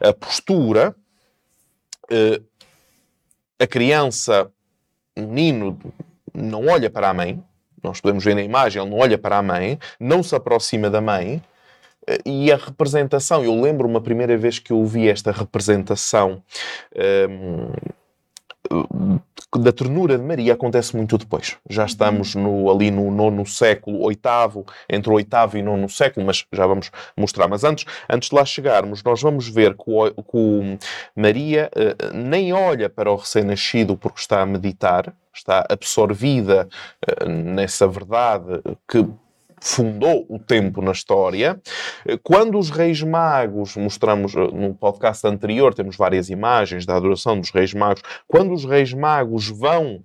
a 0.02 0.14
postura, 0.14 0.94
eh, 2.10 2.42
a 3.58 3.68
criança 3.68 4.52
o 5.18 5.22
menino 5.22 5.78
não 6.34 6.68
olha 6.68 6.90
para 6.90 7.10
a 7.10 7.14
mãe, 7.14 7.44
nós 7.84 8.00
podemos 8.00 8.24
ver 8.24 8.36
na 8.36 8.44
imagem, 8.44 8.82
ele 8.82 8.92
não 8.92 9.00
olha 9.00 9.18
para 9.18 9.38
a 9.38 9.44
mãe, 9.44 9.80
não 10.00 10.22
se 10.22 10.36
aproxima 10.36 10.90
da 10.90 11.02
mãe, 11.02 11.42
eh, 12.08 12.20
e 12.26 12.52
a 12.52 12.56
representação, 12.56 13.44
eu 13.44 13.60
lembro 13.60 13.88
uma 13.88 14.02
primeira 14.02 14.38
vez 14.38 14.60
que 14.60 14.72
eu 14.72 14.86
vi 14.86 15.10
esta 15.10 15.32
representação 15.32 16.44
um, 17.30 17.72
da 19.60 19.72
ternura 19.72 20.18
de 20.18 20.24
Maria 20.24 20.54
acontece 20.54 20.96
muito 20.96 21.18
depois. 21.18 21.58
Já 21.70 21.86
estamos 21.86 22.36
no, 22.36 22.72
ali 22.72 22.90
no 22.90 23.12
nono 23.12 23.46
século, 23.46 24.02
oitavo, 24.02 24.66
entre 24.90 25.10
o 25.10 25.16
oitavo 25.16 25.58
e 25.58 25.62
nono 25.62 25.90
século, 25.90 26.26
mas 26.26 26.46
já 26.52 26.66
vamos 26.66 26.90
mostrar. 27.18 27.48
Mas 27.48 27.64
antes, 27.64 27.86
antes 28.10 28.30
de 28.30 28.36
lá 28.36 28.46
chegarmos, 28.46 29.04
nós 29.04 29.22
vamos 29.22 29.50
ver 29.50 29.76
que, 29.76 29.84
o, 29.88 30.12
que 30.12 30.38
o 30.38 30.78
Maria 31.16 31.70
uh, 31.76 32.16
nem 32.16 32.54
olha 32.54 32.90
para 32.90 33.12
o 33.12 33.16
recém-nascido 33.16 33.98
porque 33.98 34.20
está 34.20 34.42
a 34.42 34.46
meditar, 34.46 35.14
está 35.34 35.66
absorvida 35.70 36.68
uh, 37.06 37.30
nessa 37.30 37.88
verdade 37.88 38.62
que 38.88 39.06
fundou 39.62 40.26
o 40.28 40.40
tempo 40.40 40.82
na 40.82 40.92
história. 40.92 41.62
Quando 42.24 42.58
os 42.58 42.72
Reis 42.72 43.02
Magos, 43.04 43.78
mostramos 43.78 44.36
eh, 44.36 44.40
no 44.40 44.74
podcast 44.74 45.26
anterior, 45.28 45.74
temos 45.74 45.96
várias 45.96 46.30
imagens 46.30 46.86
da 46.86 46.96
adoração 46.96 47.40
dos 47.40 47.52
Reis 47.52 47.74
Magos. 47.74 48.02
Quando 48.28 48.54
os 48.54 48.66
Reis 48.66 48.92
Magos 48.92 49.48
vão 49.48 50.04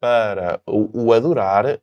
para 0.00 0.60
o, 0.66 1.06
o 1.06 1.12
adorar, 1.12 1.78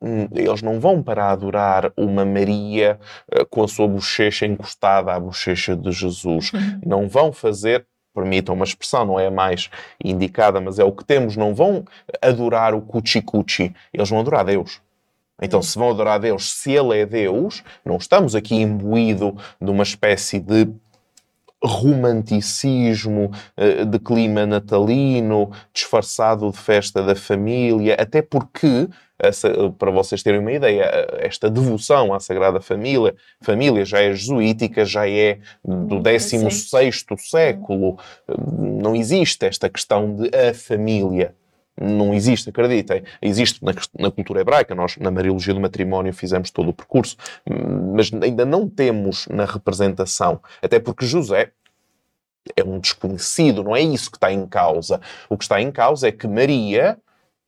hum, 0.00 0.28
eles 0.32 0.62
não 0.62 0.78
vão 0.78 1.02
para 1.02 1.30
adorar 1.30 1.92
uma 1.96 2.24
Maria 2.24 3.00
eh, 3.32 3.44
com 3.44 3.64
a 3.64 3.68
sua 3.68 3.88
bochecha 3.88 4.46
encostada 4.46 5.12
à 5.12 5.18
bochecha 5.18 5.76
de 5.76 5.90
Jesus. 5.90 6.52
Uhum. 6.52 6.80
Não 6.86 7.08
vão 7.08 7.32
fazer 7.32 7.84
permitam 8.12 8.56
uma 8.56 8.64
expressão, 8.64 9.06
não 9.06 9.20
é 9.20 9.28
a 9.28 9.30
mais 9.30 9.70
indicada, 10.04 10.60
mas 10.60 10.80
é 10.80 10.84
o 10.84 10.90
que 10.90 11.04
temos, 11.04 11.36
não 11.36 11.54
vão 11.54 11.84
adorar 12.20 12.74
o 12.74 12.82
cuchi-cuchi, 12.82 13.72
eles 13.94 14.10
vão 14.10 14.18
adorar 14.18 14.44
Deus. 14.44 14.80
Então, 15.40 15.62
se 15.62 15.78
vão 15.78 15.90
adorar 15.90 16.14
a 16.14 16.18
Deus, 16.18 16.52
se 16.52 16.72
Ele 16.72 16.98
é 16.98 17.06
Deus, 17.06 17.62
não 17.84 17.96
estamos 17.96 18.34
aqui 18.34 18.54
imbuído 18.54 19.36
de 19.60 19.70
uma 19.70 19.82
espécie 19.82 20.38
de 20.38 20.68
romanticismo, 21.62 23.30
eh, 23.56 23.84
de 23.84 23.98
clima 23.98 24.46
natalino, 24.46 25.50
disfarçado 25.72 26.50
de 26.50 26.56
festa 26.56 27.02
da 27.02 27.14
família, 27.14 27.96
até 27.98 28.22
porque, 28.22 28.88
para 29.78 29.90
vocês 29.90 30.22
terem 30.22 30.40
uma 30.40 30.52
ideia, 30.52 30.84
esta 31.18 31.50
devoção 31.50 32.14
à 32.14 32.20
Sagrada 32.20 32.60
Família, 32.60 33.14
família 33.42 33.84
já 33.84 34.00
é 34.00 34.14
jesuítica, 34.14 34.86
já 34.86 35.06
é 35.06 35.38
do 35.62 36.00
16º 36.00 37.18
século, 37.18 37.98
não 38.48 38.96
existe 38.96 39.44
esta 39.44 39.68
questão 39.68 40.14
de 40.14 40.30
a 40.34 40.54
família 40.54 41.34
não 41.80 42.12
existe, 42.12 42.50
acreditem. 42.50 43.02
Existe 43.22 43.64
na, 43.64 43.72
na, 43.98 44.10
cultura 44.10 44.42
hebraica, 44.42 44.74
nós 44.74 44.96
na 44.98 45.10
Mariologia 45.10 45.54
do 45.54 45.60
Matrimónio 45.60 46.12
fizemos 46.12 46.50
todo 46.50 46.68
o 46.68 46.72
percurso, 46.72 47.16
mas 47.94 48.12
ainda 48.22 48.44
não 48.44 48.68
temos 48.68 49.26
na 49.28 49.44
representação, 49.44 50.40
até 50.62 50.78
porque 50.78 51.06
José 51.06 51.52
é 52.56 52.64
um 52.64 52.78
desconhecido, 52.78 53.64
não 53.64 53.74
é 53.74 53.80
isso 53.80 54.10
que 54.10 54.16
está 54.16 54.32
em 54.32 54.46
causa. 54.46 55.00
O 55.28 55.36
que 55.36 55.44
está 55.44 55.60
em 55.60 55.70
causa 55.70 56.08
é 56.08 56.12
que 56.12 56.26
Maria 56.26 56.98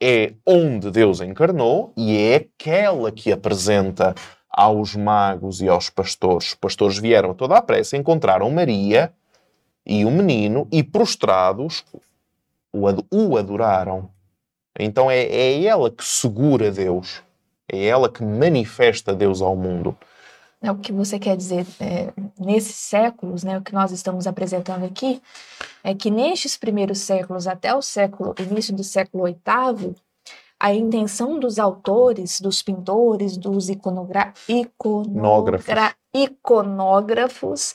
é 0.00 0.32
onde 0.46 0.90
Deus 0.90 1.20
encarnou 1.20 1.92
e 1.96 2.16
é 2.16 2.36
aquela 2.36 3.12
que 3.12 3.30
apresenta 3.30 4.14
aos 4.50 4.94
magos 4.94 5.62
e 5.62 5.68
aos 5.68 5.88
pastores. 5.88 6.48
Os 6.48 6.54
pastores 6.54 6.98
vieram 6.98 7.30
a 7.30 7.34
toda 7.34 7.56
a 7.56 7.62
pressa, 7.62 7.96
encontraram 7.96 8.50
Maria 8.50 9.12
e 9.86 10.04
o 10.04 10.10
menino 10.10 10.68
e 10.70 10.82
prostrados 10.82 11.84
o 12.72 13.36
adoraram. 13.36 14.10
Então 14.78 15.10
é, 15.10 15.22
é 15.22 15.64
ela 15.64 15.90
que 15.90 16.04
segura 16.04 16.70
Deus, 16.70 17.22
é 17.70 17.84
ela 17.84 18.08
que 18.08 18.22
manifesta 18.22 19.14
Deus 19.14 19.42
ao 19.42 19.54
mundo. 19.54 19.96
É 20.62 20.70
o 20.70 20.76
que 20.76 20.92
você 20.92 21.18
quer 21.18 21.36
dizer 21.36 21.66
é, 21.80 22.12
nesses 22.38 22.76
séculos, 22.76 23.42
né? 23.42 23.58
O 23.58 23.62
que 23.62 23.72
nós 23.72 23.90
estamos 23.90 24.28
apresentando 24.28 24.84
aqui 24.84 25.20
é 25.82 25.92
que 25.92 26.08
nestes 26.08 26.56
primeiros 26.56 27.00
séculos 27.00 27.48
até 27.48 27.74
o 27.74 27.82
século 27.82 28.32
início 28.38 28.74
do 28.74 28.84
século 28.84 29.24
oitavo, 29.24 29.94
a 30.60 30.72
intenção 30.72 31.40
dos 31.40 31.58
autores, 31.58 32.40
dos 32.40 32.62
pintores, 32.62 33.36
dos 33.36 33.68
iconogra 33.68 34.32
iconogra 34.48 35.96
iconógrafos 36.14 37.74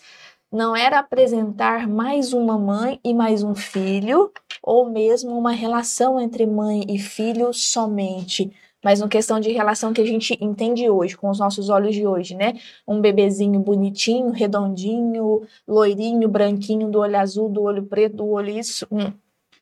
não 0.51 0.75
era 0.75 1.00
apresentar 1.00 1.88
mais 1.88 2.34
uma 2.34 2.58
mãe 2.58 3.00
e 3.04 3.13
mais 3.13 3.44
um 3.44 3.54
filho, 3.54 4.32
ou 4.63 4.89
mesmo 4.89 5.38
uma 5.38 5.51
relação 5.51 6.20
entre 6.20 6.46
mãe 6.46 6.86
e 6.88 6.98
filho 6.98 7.54
somente, 7.54 8.51
mas 8.84 9.01
uma 9.01 9.10
questão 9.10 9.39
de 9.39 9.51
relação 9.51 9.92
que 9.92 10.01
a 10.01 10.06
gente 10.06 10.38
entende 10.39 10.89
hoje, 10.89 11.18
com 11.18 11.30
os 11.30 11.39
nossos 11.39 11.70
olhos 11.70 11.94
de 11.94 12.08
hoje, 12.08 12.36
né? 12.36 12.54
Um 12.88 13.01
bebezinho 13.01 13.60
bonitinho, 13.60 14.32
redondinho, 14.32 15.42
loirinho, 15.68 16.30
branquinho, 16.30 16.89
do 16.89 17.00
olho 17.00 17.18
azul, 17.18 17.50
do 17.50 17.63
olho 17.63 17.84
preto, 17.84 18.18
do 18.18 18.27
olho 18.27 18.50
isso, 18.50 18.88
um, 18.92 19.12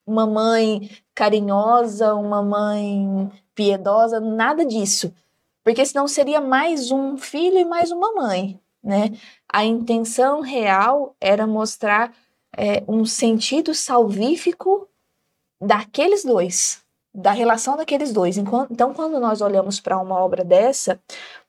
uma 0.06 0.28
mãe 0.28 0.90
carinhosa, 1.16 2.14
uma 2.14 2.44
mãe 2.44 3.32
piedosa, 3.56 4.20
nada 4.20 4.66
disso. 4.66 5.14
Porque 5.64 5.84
senão 5.86 6.08
seria 6.08 6.40
mais 6.40 6.92
um 6.92 7.18
filho 7.18 7.58
e 7.58 7.66
mais 7.66 7.92
uma 7.92 8.14
mãe, 8.14 8.60
né? 8.84 9.12
A 9.56 9.64
intenção 9.64 10.42
real 10.42 11.16
era 11.18 11.48
mostrar 11.48 12.12
é, 12.58 12.84
um 12.90 13.06
sentido 13.06 13.74
salvífico 13.74 14.86
daqueles 15.62 16.26
dois, 16.26 16.82
da 17.14 17.32
relação 17.32 17.78
daqueles 17.78 18.12
dois. 18.12 18.38
Então, 18.38 18.94
quando 18.94 19.18
nós 19.18 19.40
olhamos 19.40 19.80
para 19.80 19.98
uma 19.98 20.20
obra 20.20 20.44
dessa, 20.44 21.00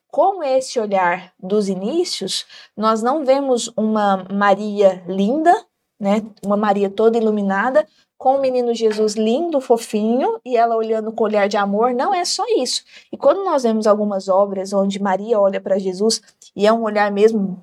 com 0.07 0.41
esse 0.41 0.79
olhar 0.79 1.33
dos 1.37 1.69
inícios, 1.69 2.47
nós 2.77 3.03
não 3.03 3.25
vemos 3.25 3.73
uma 3.77 4.25
Maria 4.33 5.03
linda, 5.09 5.53
né? 5.99 6.23
Uma 6.45 6.57
Maria 6.57 6.89
toda 6.89 7.19
iluminada, 7.19 7.89
com 8.17 8.37
o 8.37 8.41
menino 8.41 8.73
Jesus 8.73 9.15
lindo, 9.15 9.61
fofinho, 9.61 10.41
e 10.45 10.57
ela 10.57 10.77
olhando 10.77 11.11
com 11.11 11.25
olhar 11.25 11.49
de 11.49 11.57
amor, 11.57 11.93
não 11.93 12.15
é 12.15 12.25
só 12.25 12.45
isso. 12.57 12.85
E 13.13 13.17
quando 13.17 13.45
nós 13.45 13.65
vemos 13.65 13.85
algumas 13.85 14.29
obras 14.29 14.73
onde 14.73 15.03
Maria 15.03 15.41
olha 15.41 15.61
para 15.61 15.77
Jesus 15.77 16.23
e 16.55 16.69
é 16.69 16.73
um 16.73 16.85
olhar 16.85 17.11
mesmo 17.11 17.61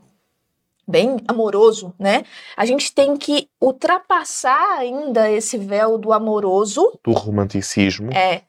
bem 0.88 1.18
amoroso, 1.28 1.94
né? 1.98 2.24
A 2.58 2.66
gente 2.66 2.94
tem 2.94 3.16
que 3.18 3.48
ultrapassar 3.60 4.78
ainda 4.78 5.30
esse 5.30 5.58
véu 5.58 5.98
do 5.98 6.12
amoroso. 6.12 7.00
Do 7.04 7.12
romanticismo. 7.12 8.12
É. 8.14 8.42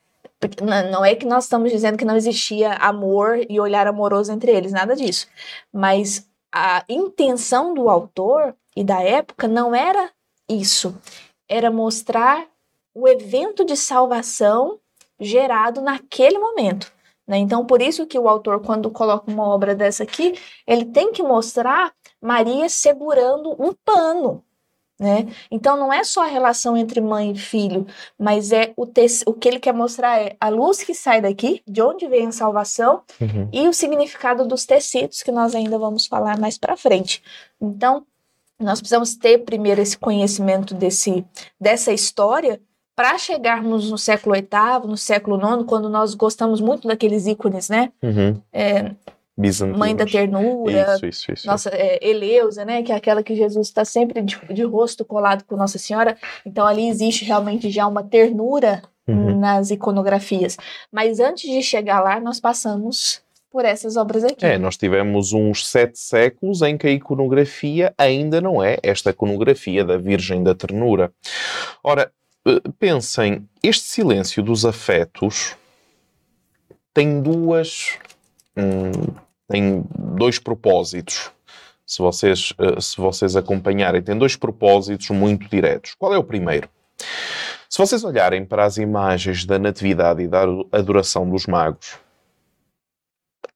Não 0.90 1.02
é 1.02 1.14
que 1.14 1.24
nós 1.24 1.44
estamos 1.44 1.70
dizendo 1.70 1.96
que 1.96 2.04
não 2.04 2.16
existia 2.16 2.74
amor 2.74 3.40
e 3.48 3.58
olhar 3.58 3.86
amoroso 3.86 4.30
entre 4.30 4.52
eles, 4.52 4.72
nada 4.72 4.94
disso. 4.94 5.26
Mas 5.72 6.28
a 6.52 6.84
intenção 6.86 7.72
do 7.72 7.88
autor 7.88 8.54
e 8.76 8.84
da 8.84 9.00
época 9.02 9.48
não 9.48 9.74
era 9.74 10.10
isso 10.48 10.94
era 11.48 11.70
mostrar 11.70 12.46
o 12.94 13.08
evento 13.08 13.64
de 13.64 13.76
salvação 13.76 14.78
gerado 15.18 15.80
naquele 15.80 16.38
momento. 16.38 16.92
Né? 17.26 17.38
Então, 17.38 17.64
por 17.64 17.80
isso 17.80 18.06
que 18.06 18.18
o 18.18 18.28
autor, 18.28 18.60
quando 18.60 18.90
coloca 18.90 19.30
uma 19.30 19.46
obra 19.46 19.74
dessa 19.74 20.02
aqui, 20.02 20.38
ele 20.66 20.86
tem 20.86 21.12
que 21.12 21.22
mostrar 21.22 21.92
Maria 22.24 22.70
segurando 22.70 23.54
um 23.62 23.74
pano. 23.84 24.42
Né? 24.98 25.26
Então 25.50 25.76
não 25.76 25.92
é 25.92 26.04
só 26.04 26.22
a 26.22 26.28
relação 26.28 26.76
entre 26.76 27.00
mãe 27.00 27.32
e 27.32 27.36
filho, 27.38 27.84
mas 28.18 28.52
é 28.52 28.72
o, 28.76 28.84
o 29.26 29.34
que 29.34 29.48
ele 29.48 29.58
quer 29.58 29.74
mostrar 29.74 30.20
é 30.20 30.36
a 30.40 30.48
luz 30.48 30.82
que 30.82 30.94
sai 30.94 31.20
daqui, 31.20 31.62
de 31.66 31.82
onde 31.82 32.06
vem 32.06 32.28
a 32.28 32.32
salvação 32.32 33.02
uhum. 33.20 33.48
e 33.52 33.68
o 33.68 33.74
significado 33.74 34.46
dos 34.46 34.64
tecidos 34.64 35.22
que 35.22 35.32
nós 35.32 35.54
ainda 35.54 35.76
vamos 35.78 36.06
falar 36.06 36.38
mais 36.38 36.56
para 36.56 36.76
frente. 36.76 37.22
Então 37.60 38.06
nós 38.58 38.78
precisamos 38.80 39.16
ter 39.16 39.38
primeiro 39.38 39.80
esse 39.80 39.98
conhecimento 39.98 40.74
desse, 40.74 41.24
dessa 41.60 41.92
história 41.92 42.60
para 42.94 43.18
chegarmos 43.18 43.90
no 43.90 43.98
século 43.98 44.36
VIII, 44.36 44.88
no 44.88 44.96
século 44.96 45.36
IX, 45.36 45.64
quando 45.66 45.88
nós 45.88 46.14
gostamos 46.14 46.60
muito 46.60 46.86
daqueles 46.86 47.26
ícones, 47.26 47.68
né? 47.68 47.92
Uhum. 48.00 48.40
É, 48.52 48.92
Mãe 49.76 49.96
da 49.96 50.06
ternura, 50.06 50.94
isso, 50.94 51.06
isso, 51.06 51.32
isso. 51.32 51.46
nossa 51.46 51.68
é, 51.70 51.98
Eleusa, 52.00 52.64
né, 52.64 52.82
que 52.82 52.92
é 52.92 52.94
aquela 52.94 53.22
que 53.22 53.34
Jesus 53.34 53.66
está 53.66 53.84
sempre 53.84 54.22
de, 54.22 54.38
de, 54.52 54.62
rosto 54.62 55.04
colado 55.04 55.44
com 55.44 55.56
Nossa 55.56 55.78
Senhora. 55.78 56.16
Então 56.46 56.66
ali 56.66 56.88
existe 56.88 57.24
realmente 57.24 57.68
já 57.68 57.86
uma 57.86 58.02
ternura 58.02 58.82
uhum. 59.08 59.38
nas 59.38 59.70
iconografias. 59.70 60.56
Mas 60.90 61.18
antes 61.18 61.50
de 61.50 61.62
chegar 61.62 62.00
lá, 62.00 62.20
nós 62.20 62.38
passamos 62.38 63.22
por 63.50 63.64
essas 63.64 63.96
obras 63.96 64.24
aqui. 64.24 64.44
É, 64.44 64.58
nós 64.58 64.76
tivemos 64.76 65.32
uns 65.32 65.66
sete 65.66 65.98
séculos 65.98 66.60
em 66.62 66.76
que 66.76 66.88
a 66.88 66.90
iconografia 66.90 67.94
ainda 67.96 68.40
não 68.40 68.62
é 68.62 68.78
esta 68.82 69.10
iconografia 69.10 69.84
da 69.84 69.96
Virgem 69.96 70.42
da 70.42 70.54
Ternura. 70.54 71.12
Ora, 71.82 72.10
eh, 72.46 72.60
pensem, 72.78 73.48
este 73.62 73.84
silêncio 73.84 74.42
dos 74.42 74.64
afetos 74.64 75.56
tem 76.92 77.22
duas 77.22 77.98
hum, 78.56 79.14
tem 79.48 79.84
dois 79.98 80.38
propósitos. 80.38 81.30
Se 81.86 81.98
vocês, 81.98 82.52
eh, 82.58 82.80
se 82.80 82.96
vocês 82.96 83.36
acompanharem, 83.36 84.02
tem 84.02 84.16
dois 84.16 84.36
propósitos 84.36 85.10
muito 85.10 85.48
diretos. 85.48 85.94
Qual 85.94 86.14
é 86.14 86.18
o 86.18 86.24
primeiro? 86.24 86.68
Se 87.68 87.78
vocês 87.78 88.04
olharem 88.04 88.44
para 88.44 88.64
as 88.64 88.76
imagens 88.76 89.44
da 89.44 89.58
Natividade 89.58 90.22
e 90.22 90.28
da 90.28 90.44
adoração 90.72 91.28
dos 91.28 91.46
magos, 91.46 91.98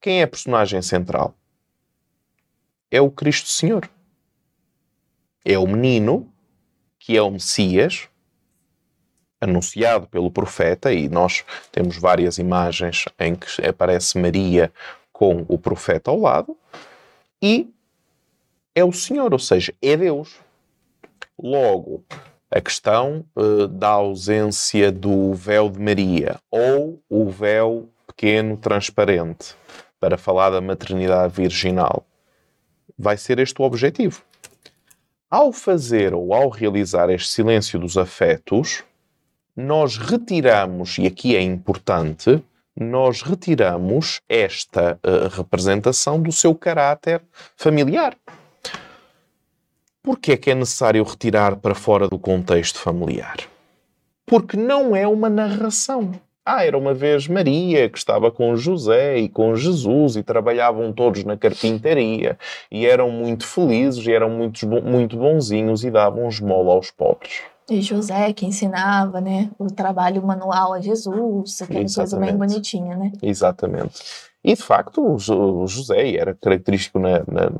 quem 0.01 0.19
é 0.19 0.23
a 0.23 0.27
personagem 0.27 0.81
central? 0.81 1.33
É 2.91 3.01
o 3.01 3.09
Cristo 3.09 3.49
Senhor. 3.49 3.89
É 5.43 5.57
o 5.57 5.65
menino 5.65 6.31
que 6.99 7.17
é 7.17 7.21
o 7.21 7.31
Messias, 7.31 8.07
anunciado 9.41 10.05
pelo 10.07 10.29
profeta, 10.29 10.93
e 10.93 11.07
nós 11.07 11.43
temos 11.71 11.97
várias 11.97 12.37
imagens 12.37 13.05
em 13.17 13.35
que 13.35 13.65
aparece 13.65 14.19
Maria 14.19 14.71
com 15.19 15.43
o 15.49 15.57
profeta 15.57 16.09
ao 16.09 16.17
lado 16.17 16.55
e 17.41 17.69
é 18.73 18.85
o 18.85 18.93
Senhor, 18.93 19.33
ou 19.33 19.39
seja, 19.39 19.73
é 19.81 19.97
Deus. 19.97 20.39
Logo, 21.37 22.05
a 22.49 22.61
questão 22.61 23.25
uh, 23.35 23.67
da 23.67 23.89
ausência 23.89 24.93
do 24.93 25.33
véu 25.33 25.69
de 25.69 25.77
Maria 25.77 26.39
ou 26.49 27.01
o 27.09 27.29
véu 27.29 27.89
pequeno 28.07 28.55
transparente 28.55 29.57
para 29.99 30.17
falar 30.17 30.51
da 30.51 30.61
maternidade 30.61 31.33
virginal 31.35 32.05
vai 32.97 33.17
ser 33.17 33.39
este 33.39 33.61
o 33.61 33.65
objetivo. 33.65 34.21
Ao 35.29 35.51
fazer 35.51 36.13
ou 36.13 36.33
ao 36.33 36.47
realizar 36.47 37.09
este 37.09 37.27
silêncio 37.27 37.77
dos 37.77 37.97
afetos, 37.97 38.85
nós 39.53 39.97
retiramos, 39.97 40.97
e 40.97 41.05
aqui 41.05 41.35
é 41.35 41.41
importante, 41.41 42.41
nós 42.79 43.21
retiramos 43.21 44.21
esta 44.27 44.99
uh, 45.05 45.27
representação 45.35 46.21
do 46.21 46.31
seu 46.31 46.55
caráter 46.55 47.21
familiar. 47.55 48.15
Porquê 50.01 50.31
é 50.31 50.37
que 50.37 50.49
é 50.49 50.55
necessário 50.55 51.03
retirar 51.03 51.57
para 51.57 51.75
fora 51.75 52.07
do 52.07 52.17
contexto 52.17 52.79
familiar? 52.79 53.37
Porque 54.25 54.55
não 54.55 54.95
é 54.95 55.07
uma 55.07 55.29
narração. 55.29 56.11
Ah, 56.45 56.65
era 56.65 56.77
uma 56.77 56.95
vez 56.95 57.27
Maria 57.27 57.87
que 57.89 57.97
estava 57.97 58.31
com 58.31 58.55
José 58.55 59.19
e 59.19 59.29
com 59.29 59.55
Jesus 59.55 60.15
e 60.15 60.23
trabalhavam 60.23 60.91
todos 60.91 61.23
na 61.23 61.37
carpintaria 61.37 62.39
e 62.71 62.87
eram 62.87 63.11
muito 63.11 63.45
felizes 63.45 64.07
e 64.07 64.11
eram 64.11 64.29
muito, 64.31 64.65
muito 64.67 65.15
bonzinhos 65.15 65.83
e 65.83 65.91
davam 65.91 66.27
esmola 66.27 66.73
aos 66.73 66.89
pobres. 66.89 67.41
E 67.69 67.81
José 67.81 68.33
que 68.33 68.45
ensinava, 68.45 69.21
né, 69.21 69.49
o 69.57 69.67
trabalho 69.67 70.21
manual 70.25 70.73
a 70.73 70.81
Jesus, 70.81 71.61
aquela 71.61 71.81
Exatamente. 71.81 71.95
coisa 71.95 72.19
bem 72.19 72.37
bonitinha, 72.37 72.95
né? 72.95 73.11
Exatamente. 73.21 74.29
E 74.43 74.55
de 74.55 74.61
facto, 74.61 75.05
o 75.05 75.67
José 75.67 76.15
era 76.15 76.33
característico 76.33 76.97
na, 76.97 77.19
na, 77.19 77.51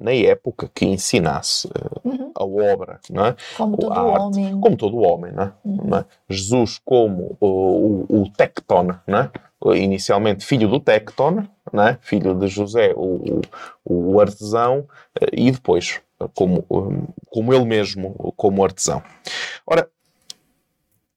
na 0.00 0.12
época 0.12 0.70
que 0.74 0.86
ensinasse 0.86 1.68
eh, 1.68 2.00
uhum. 2.08 2.32
a 2.34 2.44
obra, 2.44 3.00
não 3.10 3.26
é? 3.26 3.36
Como 3.54 3.76
todo 3.76 3.92
arte, 3.92 4.20
homem. 4.20 4.60
Como 4.60 4.76
todo 4.76 4.96
homem, 4.96 5.32
não 5.32 5.42
é? 5.42 5.52
Uhum. 5.62 5.78
Não 5.84 5.98
é? 5.98 6.04
Jesus, 6.30 6.80
como 6.82 7.36
o, 7.38 8.06
o, 8.08 8.22
o 8.22 8.30
tecton, 8.30 8.94
não 9.06 9.18
é? 9.18 9.30
inicialmente 9.76 10.44
filho 10.44 10.68
do 10.68 10.80
tecton, 10.80 11.44
não 11.70 11.82
é? 11.86 11.98
filho 12.00 12.34
de 12.34 12.48
José, 12.48 12.94
o, 12.96 13.40
o, 13.84 14.14
o 14.14 14.20
artesão, 14.20 14.86
eh, 15.20 15.28
e 15.34 15.50
depois 15.50 16.00
como, 16.34 16.64
como 17.30 17.54
ele 17.54 17.64
mesmo, 17.64 18.32
como 18.36 18.64
artesão. 18.64 19.02
Ora, 19.66 19.88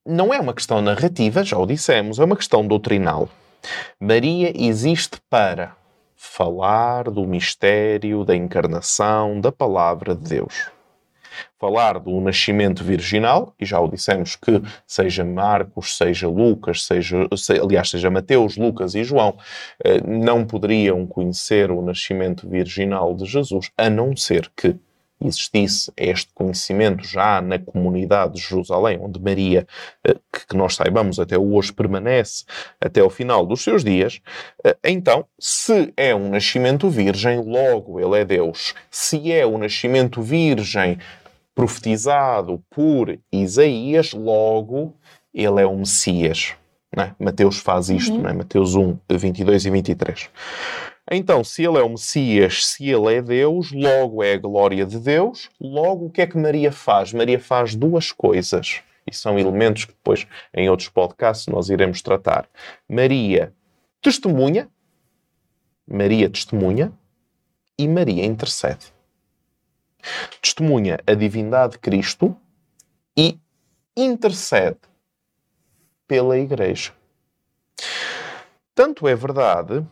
não 0.06 0.34
é 0.34 0.40
uma 0.40 0.54
questão 0.54 0.82
narrativa, 0.82 1.44
já 1.44 1.58
o 1.58 1.66
dissemos, 1.66 2.20
é 2.20 2.24
uma 2.24 2.36
questão 2.36 2.66
doutrinal. 2.68 3.28
Maria 4.00 4.54
existe 4.56 5.20
para 5.30 5.76
falar 6.16 7.10
do 7.10 7.26
mistério 7.26 8.24
da 8.24 8.36
encarnação 8.36 9.40
da 9.40 9.52
palavra 9.52 10.16
de 10.16 10.30
Deus. 10.30 10.70
Falar 11.60 12.00
do 12.00 12.22
nascimento 12.22 12.84
virginal, 12.84 13.54
e 13.60 13.66
já 13.66 13.80
o 13.80 13.90
dissemos 13.90 14.36
que 14.36 14.62
seja 14.88 15.26
Marcos, 15.26 15.98
seja 15.98 16.30
Lucas, 16.30 16.86
seja, 16.86 17.28
aliás, 17.62 17.90
seja 17.90 18.10
Mateus, 18.10 18.56
Lucas 18.56 18.96
e 18.96 19.04
João, 19.04 19.38
eh, 19.84 20.00
não 20.06 20.46
poderiam 20.46 21.06
conhecer 21.06 21.72
o 21.72 21.82
nascimento 21.82 22.48
virginal 22.48 23.14
de 23.16 23.26
Jesus, 23.26 23.70
a 23.78 23.90
não 23.90 24.16
ser 24.16 24.50
que 24.56 24.78
existisse 25.28 25.92
este 25.98 26.32
conhecimento 26.34 27.06
já 27.06 27.42
na 27.42 27.60
comunidade 27.60 28.34
de 28.34 28.42
Jerusalém, 28.42 29.00
onde 29.02 29.20
Maria, 29.20 29.68
eh, 30.06 30.16
que 30.48 30.56
nós 30.56 30.76
saibamos 30.76 31.20
até 31.20 31.38
hoje 31.38 31.74
permanece 31.74 32.44
até 32.80 33.04
o 33.04 33.10
final 33.10 33.46
dos 33.46 33.64
seus 33.64 33.84
dias, 33.84 34.22
eh, 34.64 34.78
então, 34.84 35.26
se 35.40 35.94
é 35.96 36.14
um 36.16 36.30
nascimento 36.30 36.90
virgem, 36.90 37.42
logo 37.42 38.00
ele 38.00 38.22
é 38.22 38.26
Deus. 38.26 38.74
Se 38.90 39.32
é 39.32 39.46
o 39.46 39.56
um 39.56 39.58
nascimento 39.58 40.22
virgem 40.22 40.98
profetizado 41.54 42.62
por 42.70 43.18
Isaías, 43.32 44.12
logo 44.12 44.94
ele 45.34 45.62
é 45.62 45.66
o 45.66 45.78
Messias. 45.78 46.54
É? 46.98 47.12
Mateus 47.20 47.58
faz 47.60 47.90
isto, 47.90 48.14
uhum. 48.14 48.28
é? 48.28 48.34
Mateus 48.34 48.74
1, 48.74 48.98
22 49.10 49.66
e 49.66 49.70
23. 49.70 50.30
Então, 51.12 51.44
se 51.44 51.64
ele 51.64 51.78
é 51.78 51.84
o 51.84 51.90
Messias, 51.90 52.66
se 52.66 52.90
ele 52.90 53.14
é 53.14 53.22
Deus, 53.22 53.72
logo 53.72 54.24
é 54.24 54.34
a 54.34 54.38
glória 54.38 54.86
de 54.86 55.00
Deus, 55.00 55.50
logo 55.62 56.08
o 56.08 56.10
que 56.10 56.22
é 56.22 56.28
que 56.28 56.38
Maria 56.38 56.72
faz? 56.72 57.14
Maria 57.14 57.40
faz 57.40 57.76
duas 57.76 58.12
coisas. 58.12 58.82
E 59.06 59.14
são 59.14 59.38
elementos 59.38 59.86
que 59.86 59.92
depois, 59.92 60.26
em 60.52 60.68
outros 60.68 60.90
podcasts, 60.90 61.46
nós 61.46 61.70
iremos 61.70 62.02
tratar. 62.02 62.50
Maria 62.90 63.54
testemunha, 64.02 64.68
Maria 65.88 66.28
testemunha 66.28 66.92
e 67.78 67.88
Maria 67.88 68.26
intercede. 68.26 68.92
Testemunha 70.42 71.00
a 71.06 71.14
divindade 71.14 71.74
de 71.74 71.80
Cristo 71.80 72.36
e 73.16 73.40
intercede 73.96 74.80
pela 76.08 76.38
Igreja. 76.38 76.92
Tanto 78.74 79.08
é 79.08 79.16
verdade 79.16 79.86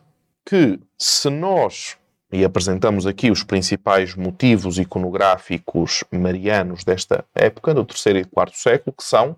que 0.54 0.78
se 0.96 1.28
nós, 1.28 1.96
e 2.30 2.44
apresentamos 2.44 3.08
aqui 3.08 3.28
os 3.28 3.42
principais 3.42 4.14
motivos 4.14 4.78
iconográficos 4.78 6.04
marianos 6.12 6.84
desta 6.84 7.24
época, 7.34 7.74
do 7.74 7.84
terceiro 7.84 8.20
e 8.20 8.24
quarto 8.24 8.56
século, 8.56 8.94
que 8.96 9.02
são, 9.02 9.36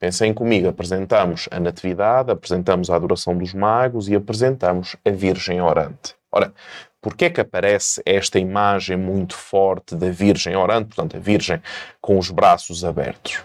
pensem 0.00 0.34
comigo, 0.34 0.66
apresentamos 0.66 1.48
a 1.52 1.60
Natividade, 1.60 2.32
apresentamos 2.32 2.90
a 2.90 2.96
Adoração 2.96 3.38
dos 3.38 3.54
Magos 3.54 4.08
e 4.08 4.16
apresentamos 4.16 4.96
a 5.04 5.10
Virgem 5.10 5.62
Orante. 5.62 6.16
Ora, 6.32 6.52
Porquê 7.00 7.26
é 7.26 7.30
que 7.30 7.40
aparece 7.40 8.02
esta 8.04 8.36
imagem 8.36 8.96
muito 8.96 9.36
forte 9.36 9.94
da 9.94 10.10
Virgem 10.10 10.56
orante, 10.56 10.88
portanto, 10.88 11.16
a 11.16 11.20
Virgem 11.20 11.62
com 12.00 12.18
os 12.18 12.32
braços 12.32 12.84
abertos? 12.84 13.44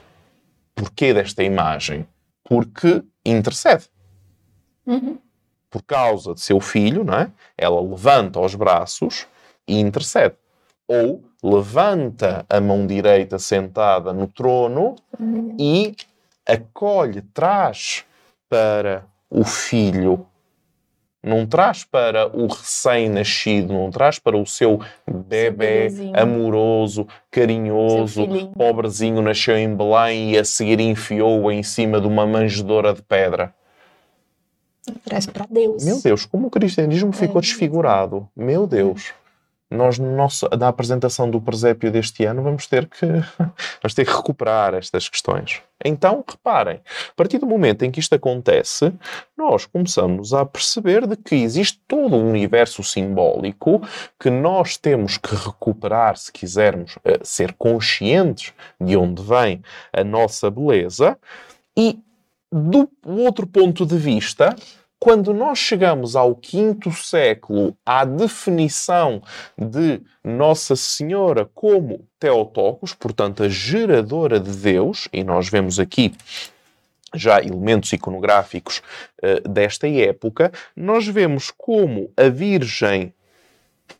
Porquê 0.74 1.14
desta 1.14 1.44
imagem? 1.44 2.08
Porque 2.44 3.04
intercede. 3.24 3.88
Uhum 4.88 5.20
por 5.72 5.82
causa 5.82 6.36
de 6.36 6.42
seu 6.42 6.60
filho, 6.60 7.04
não 7.04 7.16
é? 7.16 7.32
ela 7.58 7.82
levanta 7.82 8.40
os 8.40 8.54
braços 8.54 9.26
e 9.68 9.80
intercede. 9.80 10.36
Ou 10.88 11.24
levanta 11.42 12.46
a 12.48 12.62
mão 12.62 12.86
direita 12.86 13.40
sentada 13.40 14.12
no 14.12 14.28
trono 14.28 14.96
e 15.58 15.96
acolhe, 16.46 17.22
traz 17.22 18.04
para 18.50 19.06
o 19.30 19.46
filho 19.46 20.28
não 21.24 21.46
traz 21.46 21.84
para 21.84 22.28
o 22.36 22.48
recém-nascido, 22.48 23.74
não 23.74 23.92
traz 23.92 24.18
para 24.18 24.36
o 24.36 24.46
seu 24.46 24.80
bebê 25.08 25.90
amoroso, 26.16 27.08
carinhoso, 27.30 28.28
pobrezinho, 28.58 29.22
nasceu 29.22 29.56
em 29.56 29.74
Belém 29.74 30.32
e 30.32 30.38
a 30.40 30.44
seguir 30.44 30.80
enfiou-o 30.80 31.52
em 31.52 31.62
cima 31.62 32.02
de 32.02 32.08
uma 32.08 32.26
manjedora 32.26 32.94
de 32.94 33.04
pedra. 33.04 33.54
Traz 35.04 35.26
para 35.26 35.46
Deus. 35.50 35.84
Meu 35.84 36.02
Deus, 36.02 36.26
como 36.26 36.48
o 36.48 36.52
cristianismo 36.52 37.12
ficou 37.12 37.40
é. 37.40 37.42
desfigurado. 37.42 38.28
Meu 38.36 38.66
Deus 38.66 39.14
nós 39.72 39.98
no 39.98 40.16
nosso, 40.18 40.48
na 40.60 40.68
apresentação 40.68 41.30
do 41.30 41.40
presépio 41.40 41.90
deste 41.90 42.26
ano 42.26 42.44
vamos 42.44 42.68
ter 42.68 42.88
que 42.88 43.06
vamos 43.82 43.94
ter 43.96 44.06
que 44.06 44.12
recuperar 44.12 44.74
estas 44.74 45.08
questões. 45.08 45.62
Então, 45.84 46.24
reparem, 46.28 46.80
a 47.10 47.14
partir 47.16 47.40
do 47.40 47.48
momento 47.48 47.84
em 47.84 47.90
que 47.90 48.00
isto 48.00 48.14
acontece, 48.14 48.94
nós 49.36 49.66
começamos 49.66 50.32
a 50.32 50.46
perceber 50.46 51.08
de 51.08 51.16
que 51.16 51.34
existe 51.36 51.82
todo 51.88 52.16
um 52.16 52.30
universo 52.30 52.84
simbólico 52.84 53.82
que 54.20 54.30
nós 54.30 54.78
temos 54.78 55.18
que 55.18 55.34
recuperar 55.34 56.18
se 56.18 56.32
quisermos 56.32 56.98
uh, 56.98 57.20
ser 57.24 57.54
conscientes 57.54 58.54
de 58.80 58.96
onde 58.96 59.24
vem 59.24 59.64
a 59.92 60.04
nossa 60.04 60.52
beleza 60.52 61.18
e 61.76 61.98
do 62.52 62.90
outro 63.06 63.48
ponto 63.48 63.86
de 63.86 63.98
vista, 63.98 64.56
quando 65.00 65.34
nós 65.34 65.58
chegamos 65.58 66.16
ao 66.16 66.36
quinto 66.36 66.92
século, 66.92 67.76
à 67.84 68.06
definição 68.06 69.22
de 69.58 70.00
Nossa 70.24 70.76
Senhora 70.76 71.50
como 71.56 72.08
Teotocos, 72.20 72.94
portanto, 72.94 73.42
a 73.42 73.50
geradora 73.50 74.40
de 74.40 74.52
Deus, 74.52 75.08
e 75.12 75.24
nós 75.24 75.50
vemos 75.50 75.80
aqui 75.80 76.14
já 77.16 77.42
elementos 77.42 77.92
iconográficos 77.92 78.82
uh, 79.24 79.50
desta 79.50 79.88
época, 79.88 80.52
nós 80.76 81.08
vemos 81.08 81.50
como 81.50 82.12
a 82.16 82.30
Virgem 82.30 83.14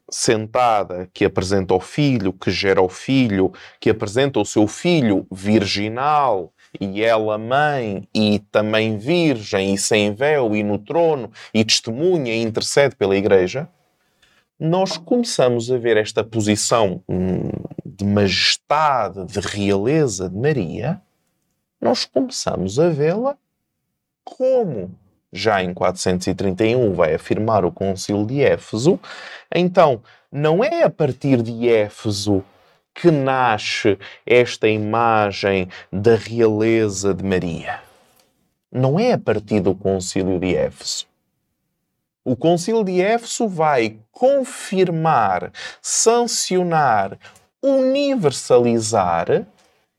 sentada 0.10 1.10
que 1.14 1.26
apresenta 1.26 1.74
o 1.74 1.80
filho, 1.80 2.32
que 2.32 2.52
gera 2.52 2.82
o 2.82 2.90
filho, 2.90 3.52
que 3.80 3.90
apresenta 3.90 4.40
o 4.40 4.46
seu 4.46 4.68
filho 4.68 5.26
virginal, 5.32 6.54
e 6.80 7.04
ela 7.04 7.38
mãe, 7.38 8.08
e 8.14 8.40
também 8.52 8.98
virgem, 8.98 9.74
e 9.74 9.78
sem 9.78 10.14
véu, 10.14 10.56
e 10.56 10.64
no 10.64 10.78
trono, 10.78 11.32
e 11.54 11.64
testemunha, 11.64 12.34
e 12.34 12.42
intercede 12.42 12.96
pela 12.96 13.16
igreja, 13.16 13.68
nós 14.60 14.96
começamos 14.98 15.72
a 15.72 15.78
ver 15.78 15.98
esta 15.98 16.24
posição 16.24 17.04
hum, 17.10 17.50
de 17.86 18.06
majestade, 18.06 19.26
de 19.26 19.40
realeza 19.40 20.30
de 20.30 20.38
Maria, 20.38 21.02
nós 21.82 22.06
começamos 22.06 22.80
a 22.80 22.90
vê-la 22.90 23.36
como 24.24 24.96
já 25.34 25.64
em 25.64 25.74
431 25.74 26.94
vai 26.94 27.16
afirmar 27.16 27.64
o 27.64 27.72
Concílio 27.72 28.26
de 28.26 28.44
Éfeso. 28.44 29.00
Então, 29.54 30.02
não 30.32 30.64
é 30.64 30.84
a 30.84 30.90
partir 30.90 31.42
de 31.42 31.70
Éfeso 31.70 32.44
que 32.94 33.12
nasce 33.12 33.98
esta 34.26 34.68
imagem 34.68 35.68
da 35.92 36.16
realeza 36.16 37.14
de 37.14 37.24
Maria. 37.24 37.80
Não 38.72 39.00
é 39.00 39.14
a 39.14 39.18
partir 39.18 39.60
do 39.60 39.76
Concílio 39.76 40.40
de 40.40 40.56
Éfeso. 40.56 41.06
O 42.24 42.36
Concílio 42.36 42.84
de 42.84 43.02
Éfeso 43.02 43.48
vai 43.48 43.98
confirmar, 44.12 45.52
sancionar, 45.82 47.18
universalizar 47.62 49.46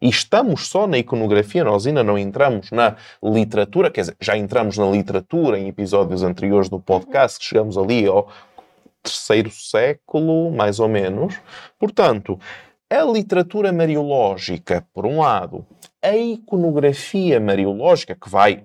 e 0.03 0.09
estamos 0.09 0.67
só 0.67 0.89
na 0.89 0.99
iconografia, 0.99 1.63
nós 1.63 1.87
ainda 1.87 2.03
não 2.03 2.19
entramos 2.19 2.73
na 2.73 2.97
literatura, 3.23 3.89
quer 3.89 4.01
dizer, 4.01 4.17
já 4.21 4.37
entramos 4.37 4.77
na 4.77 4.91
literatura 4.91 5.57
em 5.57 5.69
episódios 5.69 6.25
anteriores 6.25 6.69
do 6.69 6.81
podcast, 6.81 7.39
chegamos 7.45 7.79
ali 7.79 8.05
ao 8.09 8.29
terceiro 9.01 9.49
século, 9.53 10.51
mais 10.51 10.81
ou 10.81 10.89
menos. 10.89 11.39
Portanto, 11.79 12.37
a 13.01 13.05
literatura 13.05 13.73
mariológica, 13.73 14.87
por 14.93 15.07
um 15.07 15.21
lado, 15.21 15.67
a 16.03 16.17
iconografia 16.17 17.39
mariológica, 17.41 18.15
que 18.15 18.29
vai, 18.29 18.65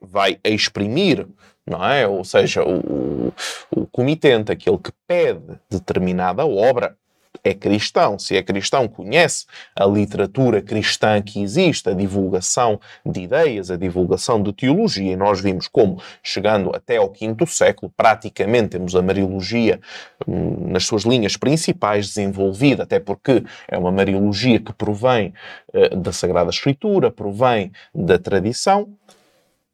vai 0.00 0.38
exprimir, 0.44 1.26
não 1.66 1.84
é? 1.84 2.06
Ou 2.06 2.24
seja, 2.24 2.62
o, 2.64 3.32
o 3.70 3.86
comitente, 3.86 4.50
aquele 4.50 4.78
que 4.78 4.92
pede 5.06 5.60
determinada 5.70 6.46
obra, 6.46 6.96
é 7.42 7.54
cristão, 7.54 8.18
se 8.18 8.36
é 8.36 8.42
cristão, 8.42 8.88
conhece 8.88 9.46
a 9.74 9.84
literatura 9.84 10.60
cristã 10.62 11.20
que 11.22 11.42
existe, 11.42 11.88
a 11.88 11.94
divulgação 11.94 12.80
de 13.04 13.20
ideias, 13.20 13.70
a 13.70 13.76
divulgação 13.76 14.42
de 14.42 14.52
teologia. 14.52 15.12
E 15.12 15.16
nós 15.16 15.40
vimos 15.40 15.68
como, 15.68 16.00
chegando 16.22 16.74
até 16.74 16.96
ao 16.96 17.08
quinto 17.08 17.46
século, 17.46 17.92
praticamente 17.96 18.68
temos 18.70 18.94
a 18.94 19.02
Mariologia 19.02 19.80
hum, 20.26 20.68
nas 20.68 20.84
suas 20.84 21.02
linhas 21.02 21.36
principais 21.36 22.08
desenvolvida, 22.08 22.82
até 22.82 22.98
porque 23.00 23.42
é 23.66 23.78
uma 23.78 23.90
Mariologia 23.90 24.60
que 24.60 24.72
provém 24.72 25.32
uh, 25.74 25.96
da 25.96 26.12
Sagrada 26.12 26.50
Escritura, 26.50 27.10
provém 27.10 27.72
da 27.94 28.18
tradição, 28.18 28.88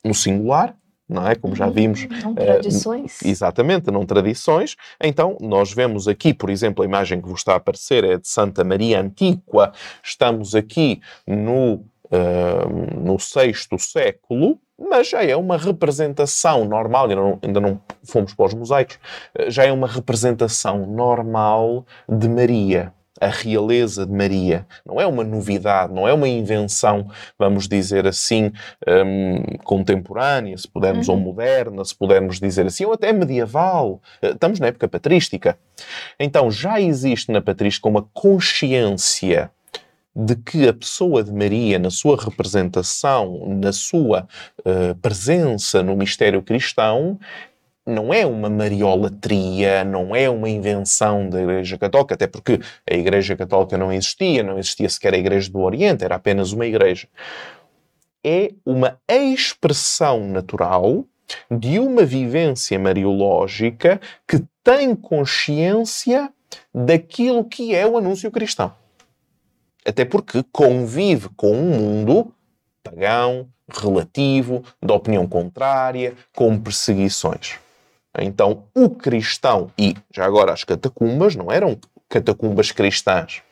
no 0.04 0.14
singular, 0.14 0.76
não 1.08 1.26
é? 1.26 1.34
Como 1.34 1.54
já 1.54 1.68
vimos. 1.68 2.06
Não 2.22 2.30
hum, 2.30 2.34
tradições. 2.34 3.20
Uh, 3.20 3.28
exatamente, 3.28 3.90
não 3.90 4.06
tradições. 4.06 4.76
Então, 5.00 5.36
nós 5.40 5.72
vemos 5.72 6.08
aqui, 6.08 6.32
por 6.32 6.50
exemplo, 6.50 6.82
a 6.82 6.86
imagem 6.86 7.20
que 7.20 7.28
vos 7.28 7.40
está 7.40 7.52
a 7.52 7.56
aparecer 7.56 8.04
é 8.04 8.18
de 8.18 8.28
Santa 8.28 8.64
Maria 8.64 9.00
Antiqua. 9.00 9.72
Estamos 10.02 10.54
aqui 10.54 11.00
no, 11.26 11.84
uh, 12.06 13.00
no 13.00 13.18
sexto 13.18 13.78
século, 13.78 14.58
mas 14.78 15.08
já 15.08 15.22
é 15.22 15.36
uma 15.36 15.56
representação 15.56 16.64
normal, 16.64 17.04
ainda 17.04 17.16
não, 17.16 17.38
ainda 17.42 17.60
não 17.60 17.80
fomos 18.02 18.34
para 18.34 18.46
os 18.46 18.54
mosaicos, 18.54 18.98
eh, 19.34 19.48
já 19.48 19.64
é 19.64 19.70
uma 19.70 19.86
representação 19.86 20.84
normal 20.84 21.86
de 22.08 22.28
Maria 22.28 22.92
a 23.24 23.28
realeza 23.28 24.04
de 24.04 24.12
Maria. 24.12 24.66
Não 24.84 25.00
é 25.00 25.06
uma 25.06 25.24
novidade, 25.24 25.92
não 25.92 26.06
é 26.06 26.12
uma 26.12 26.28
invenção, 26.28 27.08
vamos 27.38 27.66
dizer 27.66 28.06
assim, 28.06 28.52
um, 28.86 29.42
contemporânea, 29.64 30.56
se 30.58 30.68
pudermos, 30.68 31.08
uhum. 31.08 31.14
ou 31.14 31.20
moderna, 31.20 31.84
se 31.84 31.94
pudermos 31.94 32.38
dizer 32.38 32.66
assim, 32.66 32.84
ou 32.84 32.92
até 32.92 33.12
medieval. 33.12 34.00
Eh, 34.20 34.32
estamos 34.32 34.60
na 34.60 34.66
época 34.66 34.88
patrística. 34.88 35.58
Então 36.20 36.50
já 36.50 36.80
existe 36.80 37.32
na 37.32 37.40
patrística 37.40 37.88
uma 37.88 38.02
consciência 38.12 39.50
de 40.14 40.36
que 40.36 40.68
a 40.68 40.72
pessoa 40.72 41.24
de 41.24 41.32
Maria, 41.32 41.78
na 41.78 41.90
sua 41.90 42.16
representação, 42.16 43.48
na 43.48 43.72
sua 43.72 44.28
uh, 44.60 44.94
presença 45.02 45.82
no 45.82 45.96
mistério 45.96 46.40
cristão, 46.40 47.18
não 47.86 48.12
é 48.12 48.24
uma 48.24 48.48
mariolatria, 48.48 49.84
não 49.84 50.14
é 50.14 50.28
uma 50.28 50.48
invenção 50.48 51.28
da 51.28 51.42
Igreja 51.42 51.76
Católica, 51.76 52.14
até 52.14 52.26
porque 52.26 52.60
a 52.90 52.94
Igreja 52.94 53.36
Católica 53.36 53.76
não 53.76 53.92
existia, 53.92 54.42
não 54.42 54.58
existia 54.58 54.88
sequer 54.88 55.14
a 55.14 55.18
Igreja 55.18 55.50
do 55.50 55.60
Oriente, 55.60 56.04
era 56.04 56.14
apenas 56.14 56.52
uma 56.52 56.66
igreja. 56.66 57.08
É 58.24 58.52
uma 58.64 58.98
expressão 59.08 60.26
natural 60.26 61.04
de 61.50 61.78
uma 61.78 62.04
vivência 62.04 62.78
mariológica 62.78 64.00
que 64.26 64.42
tem 64.62 64.94
consciência 64.94 66.32
daquilo 66.74 67.44
que 67.44 67.74
é 67.74 67.86
o 67.86 67.98
anúncio 67.98 68.30
cristão. 68.30 68.72
Até 69.84 70.06
porque 70.06 70.42
convive 70.50 71.28
com 71.36 71.52
um 71.52 71.78
mundo 71.78 72.32
pagão, 72.82 73.48
relativo, 73.68 74.62
de 74.82 74.92
opinião 74.92 75.26
contrária, 75.26 76.14
com 76.34 76.58
perseguições. 76.58 77.58
Então, 78.18 78.64
o 78.74 78.90
cristão, 78.90 79.70
e 79.78 79.96
já 80.12 80.24
agora 80.24 80.52
as 80.52 80.62
catacumbas, 80.64 81.34
não 81.34 81.50
eram 81.50 81.78
catacumbas 82.08 82.70
cristãs. 82.70 83.42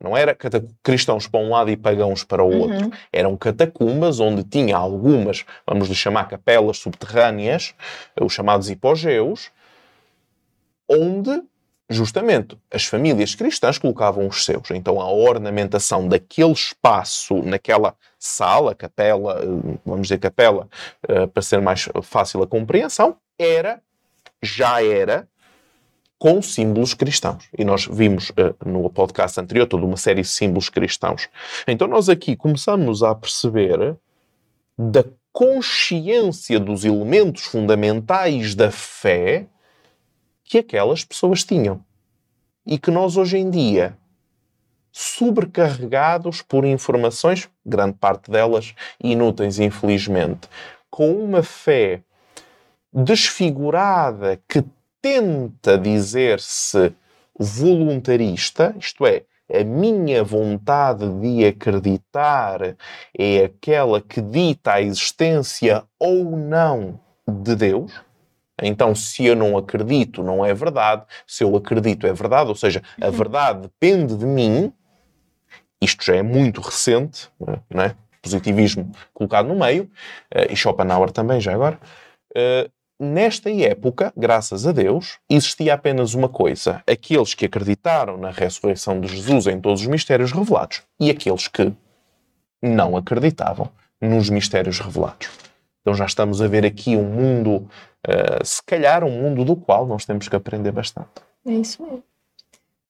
Não 0.00 0.16
era 0.16 0.36
cristãos 0.82 1.26
para 1.26 1.40
um 1.40 1.50
lado 1.50 1.70
e 1.70 1.76
pagãos 1.76 2.22
para 2.22 2.42
o 2.42 2.56
outro. 2.56 2.84
Uhum. 2.84 2.90
Eram 3.12 3.36
catacumbas 3.36 4.20
onde 4.20 4.44
tinha 4.44 4.76
algumas, 4.76 5.44
vamos 5.66 5.88
lhe 5.88 5.94
chamar 5.94 6.28
capelas 6.28 6.78
subterrâneas, 6.78 7.74
os 8.20 8.32
chamados 8.32 8.70
hipogeus, 8.70 9.50
onde 10.88 11.42
justamente 11.90 12.56
as 12.72 12.84
famílias 12.84 13.34
cristãs 13.34 13.78
colocavam 13.78 14.26
os 14.28 14.44
seus. 14.44 14.70
Então 14.70 15.00
a 15.00 15.10
ornamentação 15.10 16.06
daquele 16.06 16.52
espaço, 16.52 17.42
naquela 17.42 17.94
sala, 18.18 18.74
capela, 18.74 19.40
vamos 19.84 20.02
dizer 20.02 20.18
capela, 20.18 20.68
eh, 21.08 21.26
para 21.26 21.42
ser 21.42 21.60
mais 21.60 21.88
fácil 22.02 22.42
a 22.42 22.46
compreensão, 22.46 23.16
era, 23.38 23.80
já 24.42 24.82
era, 24.82 25.28
com 26.18 26.42
símbolos 26.42 26.94
cristãos. 26.94 27.48
E 27.56 27.64
nós 27.64 27.86
vimos 27.86 28.30
uh, 28.30 28.68
no 28.68 28.90
podcast 28.90 29.38
anterior 29.40 29.66
toda 29.66 29.86
uma 29.86 29.96
série 29.96 30.22
de 30.22 30.28
símbolos 30.28 30.68
cristãos. 30.68 31.28
Então 31.66 31.86
nós 31.86 32.08
aqui 32.08 32.34
começamos 32.34 33.02
a 33.02 33.14
perceber 33.14 33.96
da 34.76 35.04
consciência 35.32 36.58
dos 36.58 36.84
elementos 36.84 37.44
fundamentais 37.44 38.54
da 38.54 38.70
fé 38.70 39.46
que 40.42 40.58
aquelas 40.58 41.04
pessoas 41.04 41.44
tinham. 41.44 41.84
E 42.66 42.78
que 42.78 42.90
nós 42.90 43.16
hoje 43.16 43.38
em 43.38 43.48
dia, 43.48 43.96
sobrecarregados 44.90 46.42
por 46.42 46.64
informações, 46.64 47.48
grande 47.64 47.94
parte 47.94 48.30
delas 48.30 48.74
inúteis, 49.02 49.58
infelizmente, 49.58 50.48
com 50.90 51.12
uma 51.12 51.42
fé 51.42 52.02
desfigurada 52.92 54.40
que 54.48 54.64
tenta 55.00 55.78
dizer-se 55.78 56.92
voluntarista, 57.38 58.74
isto 58.78 59.06
é, 59.06 59.22
a 59.50 59.64
minha 59.64 60.22
vontade 60.22 61.08
de 61.20 61.46
acreditar 61.46 62.76
é 63.16 63.44
aquela 63.44 64.00
que 64.00 64.20
dita 64.20 64.74
a 64.74 64.82
existência 64.82 65.84
ou 65.98 66.36
não 66.36 67.00
de 67.26 67.56
Deus. 67.56 67.92
Então, 68.60 68.94
se 68.94 69.24
eu 69.24 69.36
não 69.36 69.56
acredito, 69.56 70.22
não 70.22 70.44
é 70.44 70.52
verdade. 70.52 71.04
Se 71.26 71.44
eu 71.44 71.56
acredito, 71.56 72.06
é 72.06 72.12
verdade. 72.12 72.48
Ou 72.50 72.56
seja, 72.56 72.82
a 73.00 73.06
uhum. 73.06 73.12
verdade 73.12 73.60
depende 73.62 74.16
de 74.16 74.26
mim. 74.26 74.72
Isto 75.80 76.04
já 76.04 76.16
é 76.16 76.22
muito 76.22 76.60
recente, 76.60 77.30
não 77.70 77.82
é? 77.82 77.94
Positivismo 78.20 78.90
colocado 79.14 79.46
no 79.46 79.56
meio. 79.56 79.88
Eh, 80.30 80.52
e 80.52 80.56
Schopenhauer 80.56 81.12
também, 81.12 81.40
já 81.40 81.54
agora. 81.54 81.78
Nesta 83.00 83.48
época, 83.48 84.12
graças 84.16 84.66
a 84.66 84.72
Deus, 84.72 85.18
existia 85.30 85.74
apenas 85.74 86.14
uma 86.14 86.28
coisa: 86.28 86.82
aqueles 86.84 87.32
que 87.32 87.46
acreditaram 87.46 88.16
na 88.16 88.30
ressurreição 88.30 89.00
de 89.00 89.06
Jesus 89.06 89.46
em 89.46 89.60
todos 89.60 89.82
os 89.82 89.86
mistérios 89.86 90.32
revelados 90.32 90.82
e 90.98 91.08
aqueles 91.08 91.46
que 91.46 91.72
não 92.60 92.96
acreditavam 92.96 93.70
nos 94.00 94.28
mistérios 94.28 94.80
revelados. 94.80 95.28
Então 95.80 95.94
já 95.94 96.06
estamos 96.06 96.42
a 96.42 96.48
ver 96.48 96.66
aqui 96.66 96.96
um 96.96 97.04
mundo, 97.04 97.68
uh, 98.06 98.44
se 98.44 98.62
calhar 98.64 99.04
um 99.04 99.10
mundo 99.10 99.44
do 99.44 99.54
qual 99.54 99.86
nós 99.86 100.04
temos 100.04 100.28
que 100.28 100.34
aprender 100.34 100.72
bastante. 100.72 101.08
É 101.46 101.52
isso 101.52 101.80
mesmo. 101.82 102.02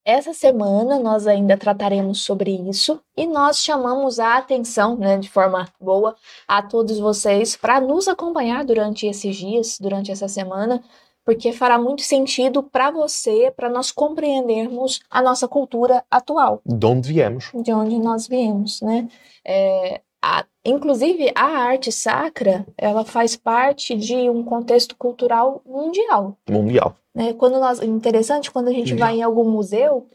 Essa 0.05 0.33
semana 0.33 0.99
nós 0.99 1.27
ainda 1.27 1.57
trataremos 1.57 2.23
sobre 2.23 2.51
isso 2.51 3.01
e 3.17 3.27
nós 3.27 3.59
chamamos 3.59 4.19
a 4.19 4.39
atenção, 4.39 4.97
né, 4.97 5.19
de 5.19 5.29
forma 5.29 5.69
boa, 5.81 6.17
a 6.47 6.63
todos 6.63 6.99
vocês 6.99 7.57
para 7.57 7.81
nos 7.81 8.09
acompanhar 8.09 8.65
durante 8.65 9.07
esses 9.07 9.37
dias, 9.37 9.79
durante 9.79 10.11
essa 10.11 10.27
semana, 10.27 10.83
porque 11.25 11.53
fará 11.53 11.79
muito 11.79 12.01
sentido 12.01 12.63
para 12.63 12.91
você, 12.91 13.53
para 13.55 13.69
nós 13.69 13.91
compreendermos 13.93 15.01
a 15.11 15.21
nossa 15.21 15.47
cultura 15.47 16.03
atual. 16.11 16.63
De 16.65 16.87
onde 16.87 17.13
viemos. 17.13 17.51
De 17.55 17.71
onde 17.71 17.99
nós 17.99 18.27
viemos, 18.27 18.81
né? 18.81 19.07
É, 19.45 20.01
a, 20.23 20.45
inclusive, 20.65 21.33
a 21.35 21.45
arte 21.45 21.93
sacra, 21.93 22.67
ela 22.77 23.05
faz 23.05 23.37
parte 23.37 23.97
de 23.97 24.29
um 24.29 24.43
contexto 24.43 24.97
cultural 24.97 25.63
mundial. 25.65 26.37
Mundial. 26.49 26.97
Né? 27.15 27.33
Quando 27.33 27.59
nós, 27.59 27.83
interessante, 27.83 28.51
quando 28.51 28.69
a 28.69 28.73
gente 28.73 28.91
mundial. 28.91 29.09
vai 29.09 29.19
em 29.19 29.23
algum 29.23 29.49
museu, 29.49 30.07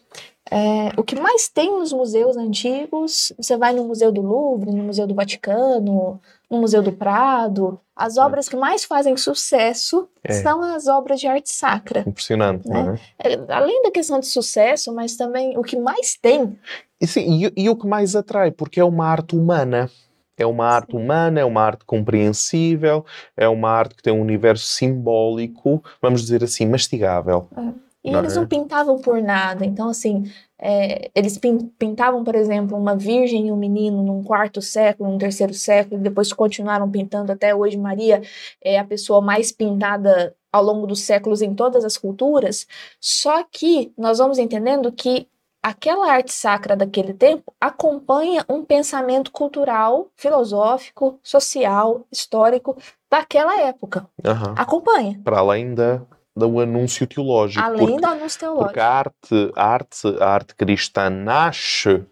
é, 0.52 0.92
o 0.98 1.04
que 1.04 1.16
mais 1.16 1.48
tem 1.48 1.72
nos 1.72 1.94
museus 1.94 2.36
antigos, 2.36 3.32
você 3.38 3.56
vai 3.56 3.74
no 3.74 3.86
Museu 3.86 4.12
do 4.12 4.22
Louvre, 4.22 4.72
no 4.72 4.84
Museu 4.84 5.08
do 5.08 5.16
Vaticano, 5.16 6.20
no 6.54 6.62
Museu 6.62 6.82
do 6.82 6.92
Prado, 6.92 7.80
as 7.96 8.18
obras 8.18 8.48
que 8.48 8.56
mais 8.56 8.84
fazem 8.84 9.18
sucesso 9.18 10.08
é. 10.24 10.34
são 10.34 10.62
as 10.62 10.88
obras 10.88 11.20
de 11.20 11.28
arte 11.28 11.52
sacra. 11.52 12.04
Impressionante, 12.08 12.68
né? 12.68 12.84
né? 12.84 13.00
É, 13.20 13.54
além 13.54 13.84
da 13.84 13.92
questão 13.92 14.20
de 14.20 14.28
sucesso, 14.28 14.94
mas 14.94 15.16
também 15.16 15.58
o 15.58 15.63
que 15.63 15.78
mais 15.78 16.16
tem 16.16 16.58
e, 17.02 17.08
sim, 17.08 17.46
e, 17.46 17.63
e, 17.63 17.70
o 17.70 17.76
que 17.76 17.86
mais 17.86 18.16
atrai, 18.16 18.50
porque 18.50 18.80
é 18.80 18.84
uma 18.84 19.06
arte 19.06 19.36
humana. 19.36 19.89
É 20.38 20.46
uma 20.46 20.66
arte 20.66 20.96
humana, 20.96 21.42
é 21.42 21.46
uma 21.46 21.62
arte 21.62 21.86
compreensível, 21.86 23.06
é 23.38 23.48
uma 23.48 23.70
arte 23.70 23.96
que 23.96 24.02
tem 24.02 24.12
um 24.12 24.22
universo 24.22 24.66
simbólico, 24.66 25.84
vamos 26.02 26.22
dizer 26.22 26.44
assim, 26.44 26.66
mastigável. 26.66 27.48
É. 27.56 27.92
E 28.04 28.12
não 28.12 28.20
eles 28.20 28.34
é? 28.34 28.36
não 28.36 28.46
pintavam 28.46 29.00
por 29.00 29.22
nada. 29.22 29.66
Então, 29.66 29.89
assim, 29.89 30.24
é, 30.60 31.10
eles 31.16 31.39
pintavam, 31.78 32.24
por 32.24 32.36
exemplo, 32.36 32.78
uma 32.78 32.96
virgem 32.96 33.48
e 33.48 33.52
um 33.52 33.56
menino 33.56 34.04
num 34.04 34.24
quarto 34.24 34.62
século, 34.62 35.10
num 35.10 35.18
terceiro 35.18 35.54
século, 35.54 36.00
e 36.00 36.04
depois 36.04 36.34
continuaram 36.34 36.89
pintando 36.92 37.32
até 37.32 37.56
hoje. 37.56 37.78
Maria 37.78 38.22
é 38.62 38.78
a 38.78 38.84
pessoa 38.84 39.22
mais 39.22 39.52
pintada 39.52 40.36
ao 40.52 40.63
longo 40.63 40.86
dos 40.86 41.02
séculos 41.02 41.42
em 41.42 41.56
todas 41.56 41.84
as 41.86 41.98
culturas. 41.98 42.68
Só 43.00 43.44
que 43.44 43.92
nós 43.98 44.20
vamos 44.20 44.38
entendendo 44.38 44.92
que 44.92 45.28
aquela 45.63 46.12
arte 46.12 46.34
sacra 46.34 46.76
daquele 46.76 47.13
tempo 47.13 47.54
acompanha 47.60 48.46
um 48.50 48.66
pensamento 48.66 49.32
cultural, 49.32 50.10
filosófico, 50.18 51.18
social, 51.24 52.06
histórico 52.12 52.78
daquela 53.10 53.62
época. 53.62 54.06
Uhum. 54.26 54.54
Acompanha. 54.58 55.20
Para 55.24 55.39
além 55.39 55.74
da, 55.74 56.02
do 56.36 56.60
anúncio 56.60 57.06
teológico. 57.06 57.63
Além 57.63 57.86
porque, 57.86 58.02
do 58.02 58.08
anúncio 58.08 58.39
teológico. 58.39 58.65
Porque 58.65 58.80
a 58.80 58.89
arte, 58.89 59.52
a 59.56 59.65
arte, 59.65 60.08
a 60.19 60.28
arte 60.28 60.56
cristã 60.56 61.10
nasce 61.10 62.04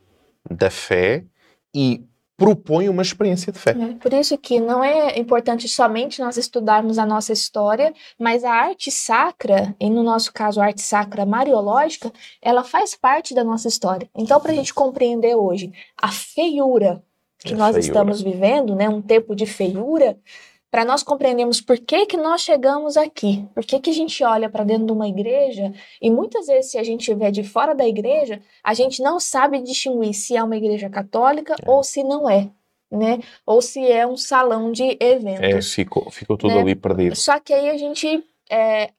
da 0.49 0.69
fé 0.69 1.25
e 1.73 2.03
propõe 2.41 2.89
uma 2.89 3.03
experiência 3.03 3.53
de 3.53 3.59
fé. 3.59 3.71
É, 3.71 3.93
por 3.99 4.11
isso 4.11 4.35
que 4.35 4.59
não 4.59 4.83
é 4.83 5.19
importante 5.19 5.67
somente 5.67 6.19
nós 6.19 6.37
estudarmos 6.37 6.97
a 6.97 7.05
nossa 7.05 7.31
história, 7.31 7.93
mas 8.17 8.43
a 8.43 8.51
arte 8.51 8.89
sacra, 8.89 9.75
e 9.79 9.87
no 9.91 10.01
nosso 10.01 10.33
caso 10.33 10.59
a 10.59 10.65
arte 10.65 10.81
sacra 10.81 11.23
mariológica, 11.23 12.11
ela 12.41 12.63
faz 12.63 12.95
parte 12.95 13.35
da 13.35 13.43
nossa 13.43 13.67
história. 13.67 14.09
Então, 14.15 14.39
para 14.39 14.53
a 14.53 14.55
gente 14.55 14.73
compreender 14.73 15.35
hoje 15.35 15.71
a 15.95 16.11
feiura 16.11 17.03
que 17.37 17.53
a 17.53 17.57
nós 17.57 17.75
feiura. 17.75 17.79
estamos 17.79 18.21
vivendo, 18.23 18.75
né, 18.75 18.89
um 18.89 19.03
tempo 19.03 19.35
de 19.35 19.45
feiura, 19.45 20.17
para 20.71 20.85
nós 20.85 21.03
compreendermos 21.03 21.59
por 21.59 21.77
que, 21.77 22.05
que 22.05 22.15
nós 22.15 22.41
chegamos 22.41 22.95
aqui, 22.95 23.45
por 23.53 23.65
que, 23.65 23.77
que 23.77 23.89
a 23.89 23.93
gente 23.93 24.23
olha 24.23 24.49
para 24.49 24.63
dentro 24.63 24.85
de 24.85 24.93
uma 24.93 25.07
igreja 25.07 25.73
e 26.01 26.09
muitas 26.09 26.47
vezes, 26.47 26.71
se 26.71 26.77
a 26.77 26.83
gente 26.83 27.01
estiver 27.01 27.29
de 27.29 27.43
fora 27.43 27.75
da 27.75 27.85
igreja, 27.85 28.41
a 28.63 28.73
gente 28.73 29.03
não 29.03 29.19
sabe 29.19 29.61
distinguir 29.61 30.13
se 30.13 30.37
é 30.37 30.41
uma 30.41 30.55
igreja 30.55 30.89
católica 30.89 31.55
é. 31.61 31.69
ou 31.69 31.83
se 31.83 32.03
não 32.03 32.29
é. 32.29 32.49
Né? 32.89 33.19
Ou 33.45 33.61
se 33.61 33.85
é 33.89 34.05
um 34.05 34.17
salão 34.17 34.71
de 34.71 34.97
eventos. 34.99 35.43
É, 35.43 35.61
ficou, 35.61 36.09
ficou 36.11 36.37
tudo 36.37 36.55
né? 36.55 36.61
ali 36.61 36.75
perdido. 36.75 37.15
Só 37.15 37.39
que 37.39 37.53
aí 37.53 37.69
a 37.69 37.77
gente 37.77 38.21
é, 38.49 38.91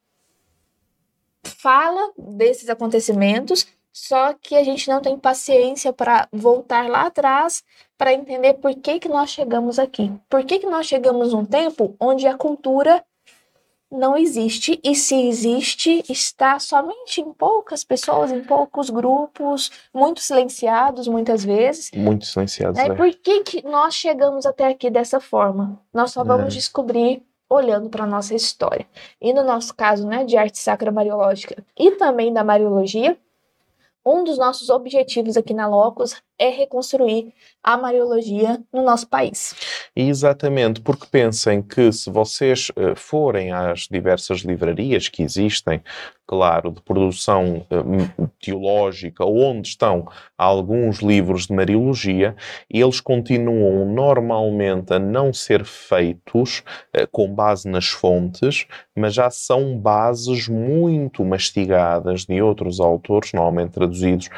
fala 1.44 2.10
desses 2.16 2.70
acontecimentos 2.70 3.66
só 3.92 4.32
que 4.32 4.56
a 4.56 4.64
gente 4.64 4.88
não 4.88 5.00
tem 5.00 5.18
paciência 5.18 5.92
para 5.92 6.26
voltar 6.32 6.88
lá 6.88 7.06
atrás 7.06 7.62
para 7.98 8.12
entender 8.12 8.54
por 8.54 8.74
que, 8.74 8.98
que 8.98 9.08
nós 9.08 9.30
chegamos 9.30 9.78
aqui. 9.78 10.10
Por 10.28 10.44
que, 10.44 10.58
que 10.58 10.66
nós 10.66 10.86
chegamos 10.86 11.32
num 11.32 11.44
tempo 11.44 11.94
onde 12.00 12.26
a 12.26 12.36
cultura 12.36 13.04
não 13.92 14.16
existe 14.16 14.80
e 14.82 14.94
se 14.94 15.14
existe 15.28 16.02
está 16.08 16.58
somente 16.58 17.20
em 17.20 17.30
poucas 17.32 17.84
pessoas, 17.84 18.32
em 18.32 18.42
poucos 18.42 18.88
grupos, 18.88 19.70
muito 19.92 20.20
silenciados 20.20 21.06
muitas 21.06 21.44
vezes. 21.44 21.90
Muito 21.94 22.24
silenciados. 22.24 22.78
É, 22.78 22.86
é. 22.86 22.94
Por 22.94 23.14
que, 23.14 23.42
que 23.42 23.62
nós 23.68 23.94
chegamos 23.94 24.46
até 24.46 24.68
aqui 24.68 24.88
dessa 24.88 25.20
forma? 25.20 25.78
Nós 25.92 26.12
só 26.12 26.24
vamos 26.24 26.46
é. 26.46 26.56
descobrir 26.56 27.22
olhando 27.50 27.90
para 27.90 28.04
a 28.04 28.06
nossa 28.06 28.34
história. 28.34 28.86
E 29.20 29.34
no 29.34 29.44
nosso 29.44 29.74
caso, 29.74 30.08
né, 30.08 30.24
de 30.24 30.38
arte 30.38 30.58
sacra 30.58 30.90
mariológica 30.90 31.62
e 31.78 31.90
também 31.92 32.32
da 32.32 32.42
mariologia, 32.42 33.18
um 34.04 34.24
dos 34.24 34.38
nossos 34.38 34.68
objetivos 34.68 35.36
aqui 35.36 35.54
na 35.54 35.66
Locus 35.66 36.20
é 36.42 36.48
reconstruir 36.48 37.32
a 37.62 37.76
Mariologia 37.76 38.60
no 38.72 38.82
nosso 38.82 39.06
país. 39.06 39.54
Exatamente, 39.94 40.80
porque 40.80 41.06
pensem 41.06 41.62
que 41.62 41.92
se 41.92 42.10
vocês 42.10 42.70
uh, 42.70 42.96
forem 42.96 43.52
às 43.52 43.86
diversas 43.88 44.40
livrarias 44.40 45.06
que 45.08 45.22
existem, 45.22 45.80
claro, 46.26 46.72
de 46.72 46.82
produção 46.82 47.64
uh, 47.70 48.28
teológica, 48.40 49.24
onde 49.24 49.68
estão 49.68 50.08
alguns 50.36 50.98
livros 50.98 51.46
de 51.46 51.52
Mariologia, 51.52 52.34
eles 52.68 53.00
continuam 53.00 53.86
normalmente 53.86 54.92
a 54.94 54.98
não 54.98 55.32
ser 55.32 55.64
feitos 55.64 56.64
uh, 56.96 57.06
com 57.12 57.32
base 57.32 57.68
nas 57.68 57.86
fontes, 57.86 58.66
mas 58.96 59.14
já 59.14 59.30
são 59.30 59.78
bases 59.78 60.48
muito 60.48 61.24
mastigadas 61.24 62.24
de 62.24 62.42
outros 62.42 62.80
autores, 62.80 63.32
normalmente 63.32 63.70
traduzidos, 63.70 64.28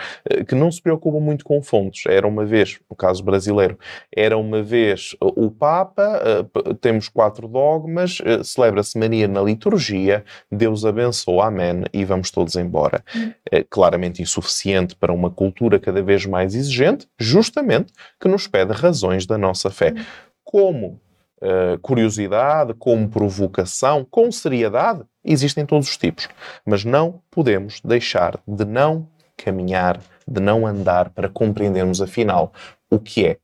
que 0.47 0.55
não 0.55 0.71
se 0.71 0.83
preocupam 0.83 1.21
muito 1.21 1.45
com 1.45 1.63
fontes 1.63 1.94
era 2.07 2.27
uma 2.27 2.45
vez, 2.45 2.79
no 2.91 2.97
caso 2.97 3.23
brasileiro, 3.23 3.79
era 4.15 4.37
uma 4.37 4.63
vez 4.63 5.17
o 5.21 5.51
Papa, 5.51 6.21
eh, 6.25 6.75
temos 6.81 7.09
quatro 7.09 7.47
dogmas, 7.47 8.19
eh, 8.25 8.43
celebra-se 8.43 8.99
Maria 8.99 9.29
na 9.29 9.41
liturgia, 9.41 10.25
Deus 10.51 10.85
abençoa, 10.85 11.47
amém, 11.47 11.85
e 11.93 12.05
vamos 12.05 12.31
todos 12.31 12.57
embora. 12.57 13.05
É 13.51 13.63
claramente 13.63 14.23
insuficiente 14.23 14.95
para 14.97 15.13
uma 15.13 15.31
cultura 15.31 15.79
cada 15.79 16.03
vez 16.03 16.27
mais 16.27 16.55
exigente, 16.55 17.07
justamente 17.19 17.93
que 18.21 18.29
nos 18.29 18.47
pede 18.47 18.73
razões 18.73 19.27
da 19.27 19.39
nossa 19.39 19.71
fé. 19.71 19.95
Como 20.43 21.01
Uh, 21.43 21.79
curiosidade, 21.81 22.73
como 22.73 23.07
provocação, 23.07 24.07
com 24.11 24.33
seriedade, 24.33 25.03
existem 25.23 25.67
todos 25.67 25.91
os 25.91 25.97
tipos. 25.99 26.27
Mas 26.65 26.87
não 26.87 27.21
podemos 27.31 27.83
deixar 27.85 28.41
de 28.49 28.65
não 28.65 29.07
caminhar, 29.37 30.01
de 30.27 30.41
não 30.41 30.67
andar 30.67 31.11
para 31.11 31.29
compreendermos 31.29 32.01
afinal 32.01 32.53
o 32.91 32.99
que 32.99 33.27
é, 33.27 33.39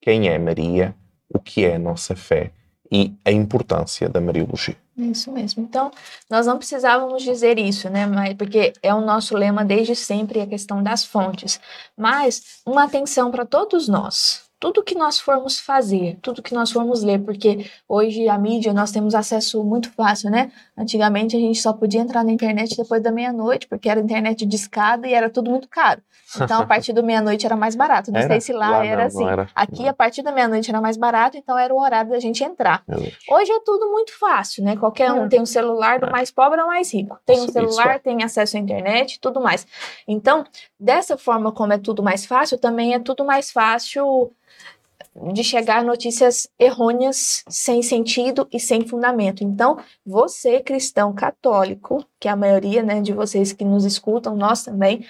quem 0.00 0.28
é 0.28 0.38
Maria, 0.38 0.94
o 1.28 1.38
que 1.38 1.64
é 1.64 1.76
a 1.76 1.78
nossa 1.78 2.16
fé 2.16 2.52
e 2.90 3.14
a 3.24 3.30
importância 3.30 4.08
da 4.08 4.20
Mariologia. 4.20 4.76
Isso 4.96 5.32
mesmo. 5.32 5.62
Então, 5.62 5.90
nós 6.28 6.46
não 6.46 6.58
precisávamos 6.58 7.22
dizer 7.22 7.58
isso, 7.58 7.88
né? 7.88 8.06
Mas, 8.06 8.34
porque 8.34 8.72
é 8.82 8.92
o 8.94 9.00
nosso 9.00 9.36
lema 9.36 9.64
desde 9.64 9.94
sempre 9.94 10.40
a 10.40 10.46
questão 10.46 10.82
das 10.82 11.04
fontes. 11.04 11.60
Mas 11.96 12.60
uma 12.66 12.84
atenção 12.84 13.30
para 13.30 13.46
todos 13.46 13.88
nós, 13.88 14.49
tudo 14.60 14.82
que 14.82 14.94
nós 14.94 15.18
formos 15.18 15.58
fazer, 15.58 16.18
tudo 16.20 16.42
que 16.42 16.52
nós 16.52 16.70
formos 16.70 17.02
ler, 17.02 17.18
porque 17.20 17.66
hoje 17.88 18.28
a 18.28 18.36
mídia 18.36 18.74
nós 18.74 18.92
temos 18.92 19.14
acesso 19.14 19.64
muito 19.64 19.90
fácil, 19.90 20.30
né? 20.30 20.52
Antigamente 20.76 21.34
a 21.34 21.40
gente 21.40 21.58
só 21.58 21.72
podia 21.72 22.00
entrar 22.02 22.22
na 22.22 22.30
internet 22.30 22.76
depois 22.76 23.02
da 23.02 23.10
meia-noite, 23.10 23.66
porque 23.66 23.88
era 23.88 23.98
internet 23.98 24.44
de 24.44 24.54
escada 24.54 25.08
e 25.08 25.14
era 25.14 25.30
tudo 25.30 25.50
muito 25.50 25.66
caro. 25.66 26.02
Então 26.36 26.60
a 26.60 26.66
partir 26.66 26.92
da 26.92 27.02
meia-noite 27.02 27.46
era 27.46 27.56
mais 27.56 27.74
barato. 27.74 28.12
Não 28.12 28.20
era? 28.20 28.28
sei 28.28 28.40
se 28.42 28.52
lá, 28.52 28.70
lá 28.70 28.86
era 28.86 29.00
não, 29.00 29.06
assim. 29.06 29.24
Não 29.24 29.30
era. 29.30 29.48
Aqui 29.54 29.88
a 29.88 29.94
partir 29.94 30.22
da 30.22 30.30
meia-noite 30.30 30.70
era 30.70 30.80
mais 30.80 30.98
barato, 30.98 31.38
então 31.38 31.58
era 31.58 31.72
o 31.74 31.80
horário 31.80 32.10
da 32.10 32.20
gente 32.20 32.44
entrar. 32.44 32.84
Hoje 33.30 33.50
é 33.50 33.60
tudo 33.64 33.90
muito 33.90 34.16
fácil, 34.18 34.62
né? 34.62 34.76
Qualquer 34.76 35.10
um 35.10 35.24
é. 35.24 35.28
tem 35.28 35.40
um 35.40 35.46
celular, 35.46 35.98
do 35.98 36.06
é. 36.06 36.10
mais 36.10 36.30
pobre 36.30 36.60
ao 36.60 36.66
mais 36.66 36.92
rico. 36.92 37.18
Tem 37.24 37.40
um 37.40 37.48
celular, 37.48 37.98
tem 37.98 38.22
acesso 38.22 38.58
à 38.58 38.60
internet, 38.60 39.18
tudo 39.20 39.40
mais. 39.40 39.66
Então, 40.06 40.44
dessa 40.78 41.16
forma 41.16 41.50
como 41.50 41.72
é 41.72 41.78
tudo 41.78 42.02
mais 42.02 42.26
fácil, 42.26 42.58
também 42.58 42.92
é 42.92 42.98
tudo 42.98 43.24
mais 43.24 43.50
fácil 43.50 44.30
de 45.32 45.44
chegar 45.44 45.84
notícias 45.84 46.48
errôneas, 46.58 47.44
sem 47.48 47.82
sentido 47.82 48.48
e 48.52 48.58
sem 48.58 48.86
fundamento. 48.86 49.44
Então, 49.44 49.78
você, 50.04 50.60
cristão 50.60 51.14
católico, 51.14 52.04
que 52.18 52.28
é 52.28 52.30
a 52.30 52.36
maioria 52.36 52.82
né, 52.82 53.00
de 53.00 53.12
vocês 53.12 53.52
que 53.52 53.64
nos 53.64 53.84
escutam, 53.84 54.34
nós 54.34 54.62
também, 54.62 55.04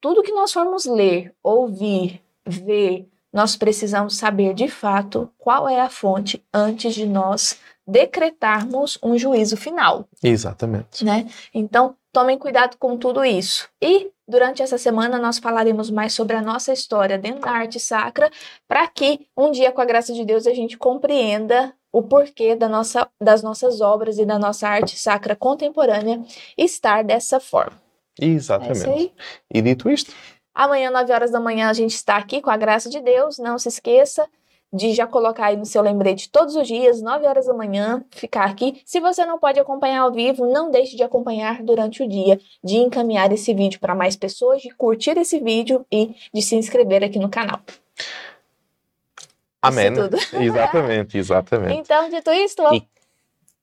tudo 0.00 0.22
que 0.22 0.32
nós 0.32 0.52
formos 0.52 0.84
ler, 0.84 1.34
ouvir, 1.42 2.22
ver, 2.46 3.08
nós 3.32 3.56
precisamos 3.56 4.16
saber 4.16 4.54
de 4.54 4.68
fato 4.68 5.30
qual 5.38 5.68
é 5.68 5.80
a 5.80 5.90
fonte 5.90 6.42
antes 6.52 6.94
de 6.94 7.06
nós 7.06 7.58
decretarmos 7.86 8.98
um 9.02 9.16
juízo 9.16 9.56
final. 9.56 10.08
Exatamente. 10.22 11.04
Né? 11.04 11.28
Então, 11.54 11.94
tomem 12.12 12.38
cuidado 12.38 12.76
com 12.78 12.96
tudo 12.96 13.24
isso. 13.24 13.68
E 13.80 14.10
durante 14.26 14.62
essa 14.62 14.78
semana 14.78 15.18
nós 15.18 15.38
falaremos 15.38 15.90
mais 15.90 16.12
sobre 16.12 16.36
a 16.36 16.42
nossa 16.42 16.72
história 16.72 17.18
dentro 17.18 17.42
da 17.42 17.50
arte 17.50 17.78
sacra, 17.78 18.30
para 18.66 18.86
que 18.88 19.26
um 19.36 19.50
dia, 19.50 19.72
com 19.72 19.80
a 19.80 19.84
graça 19.84 20.12
de 20.12 20.24
Deus, 20.24 20.46
a 20.46 20.54
gente 20.54 20.76
compreenda 20.76 21.72
o 21.92 22.02
porquê 22.02 22.54
da 22.54 22.68
nossa, 22.68 23.08
das 23.20 23.42
nossas 23.42 23.80
obras 23.80 24.18
e 24.18 24.26
da 24.26 24.38
nossa 24.38 24.68
arte 24.68 24.98
sacra 24.98 25.34
contemporânea 25.34 26.22
estar 26.56 27.02
dessa 27.02 27.40
forma. 27.40 27.80
Exatamente. 28.20 29.14
É 29.52 29.58
e 29.58 29.62
dito 29.62 29.88
isto, 29.90 30.12
amanhã, 30.54 30.90
9 30.90 31.12
horas 31.12 31.30
da 31.30 31.40
manhã, 31.40 31.68
a 31.68 31.72
gente 31.72 31.94
está 31.94 32.16
aqui 32.16 32.40
com 32.40 32.50
a 32.50 32.56
graça 32.56 32.88
de 32.88 33.00
Deus. 33.00 33.38
Não 33.38 33.58
se 33.58 33.68
esqueça 33.68 34.28
de 34.72 34.92
já 34.92 35.06
colocar 35.06 35.46
aí 35.46 35.56
no 35.56 35.64
seu 35.64 35.82
lembrete 35.82 36.30
todos 36.30 36.56
os 36.56 36.66
dias, 36.66 37.00
9 37.00 37.26
horas 37.26 37.46
da 37.46 37.54
manhã, 37.54 38.04
ficar 38.10 38.44
aqui. 38.44 38.80
Se 38.84 39.00
você 39.00 39.24
não 39.24 39.38
pode 39.38 39.58
acompanhar 39.60 40.00
ao 40.02 40.12
vivo, 40.12 40.46
não 40.46 40.70
deixe 40.70 40.96
de 40.96 41.02
acompanhar 41.02 41.62
durante 41.62 42.02
o 42.02 42.08
dia, 42.08 42.38
de 42.62 42.76
encaminhar 42.76 43.32
esse 43.32 43.54
vídeo 43.54 43.80
para 43.80 43.94
mais 43.94 44.16
pessoas, 44.16 44.62
de 44.62 44.70
curtir 44.70 45.16
esse 45.16 45.38
vídeo 45.40 45.86
e 45.90 46.14
de 46.32 46.42
se 46.42 46.56
inscrever 46.56 47.04
aqui 47.04 47.18
no 47.18 47.28
canal. 47.28 47.60
Amém. 49.62 49.86
Exatamente, 50.40 51.18
exatamente. 51.18 51.80
então, 51.80 52.08
dito 52.08 52.30
isto, 52.30 52.62
e... 52.72 52.86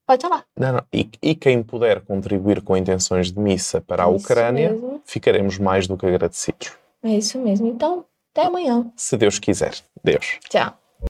pode 0.06 0.20
falar. 0.20 0.44
Não, 0.56 0.72
não. 0.74 0.82
E, 0.92 1.08
e, 1.22 1.34
quem 1.34 1.62
puder 1.62 2.00
contribuir 2.02 2.60
com 2.60 2.76
intenções 2.76 3.32
de 3.32 3.38
missa 3.38 3.80
para 3.80 4.04
a 4.04 4.08
isso 4.08 4.24
Ucrânia, 4.24 4.70
mesmo. 4.70 5.00
ficaremos 5.04 5.58
mais 5.58 5.86
do 5.86 5.96
que 5.96 6.04
agradecidos. 6.04 6.72
É 7.02 7.10
isso 7.10 7.38
mesmo. 7.38 7.68
Então, 7.68 8.04
até 8.32 8.46
amanhã. 8.46 8.90
Se 8.96 9.16
Deus 9.16 9.38
quiser. 9.38 9.74
Deus. 10.02 10.38
Tchau. 10.50 10.83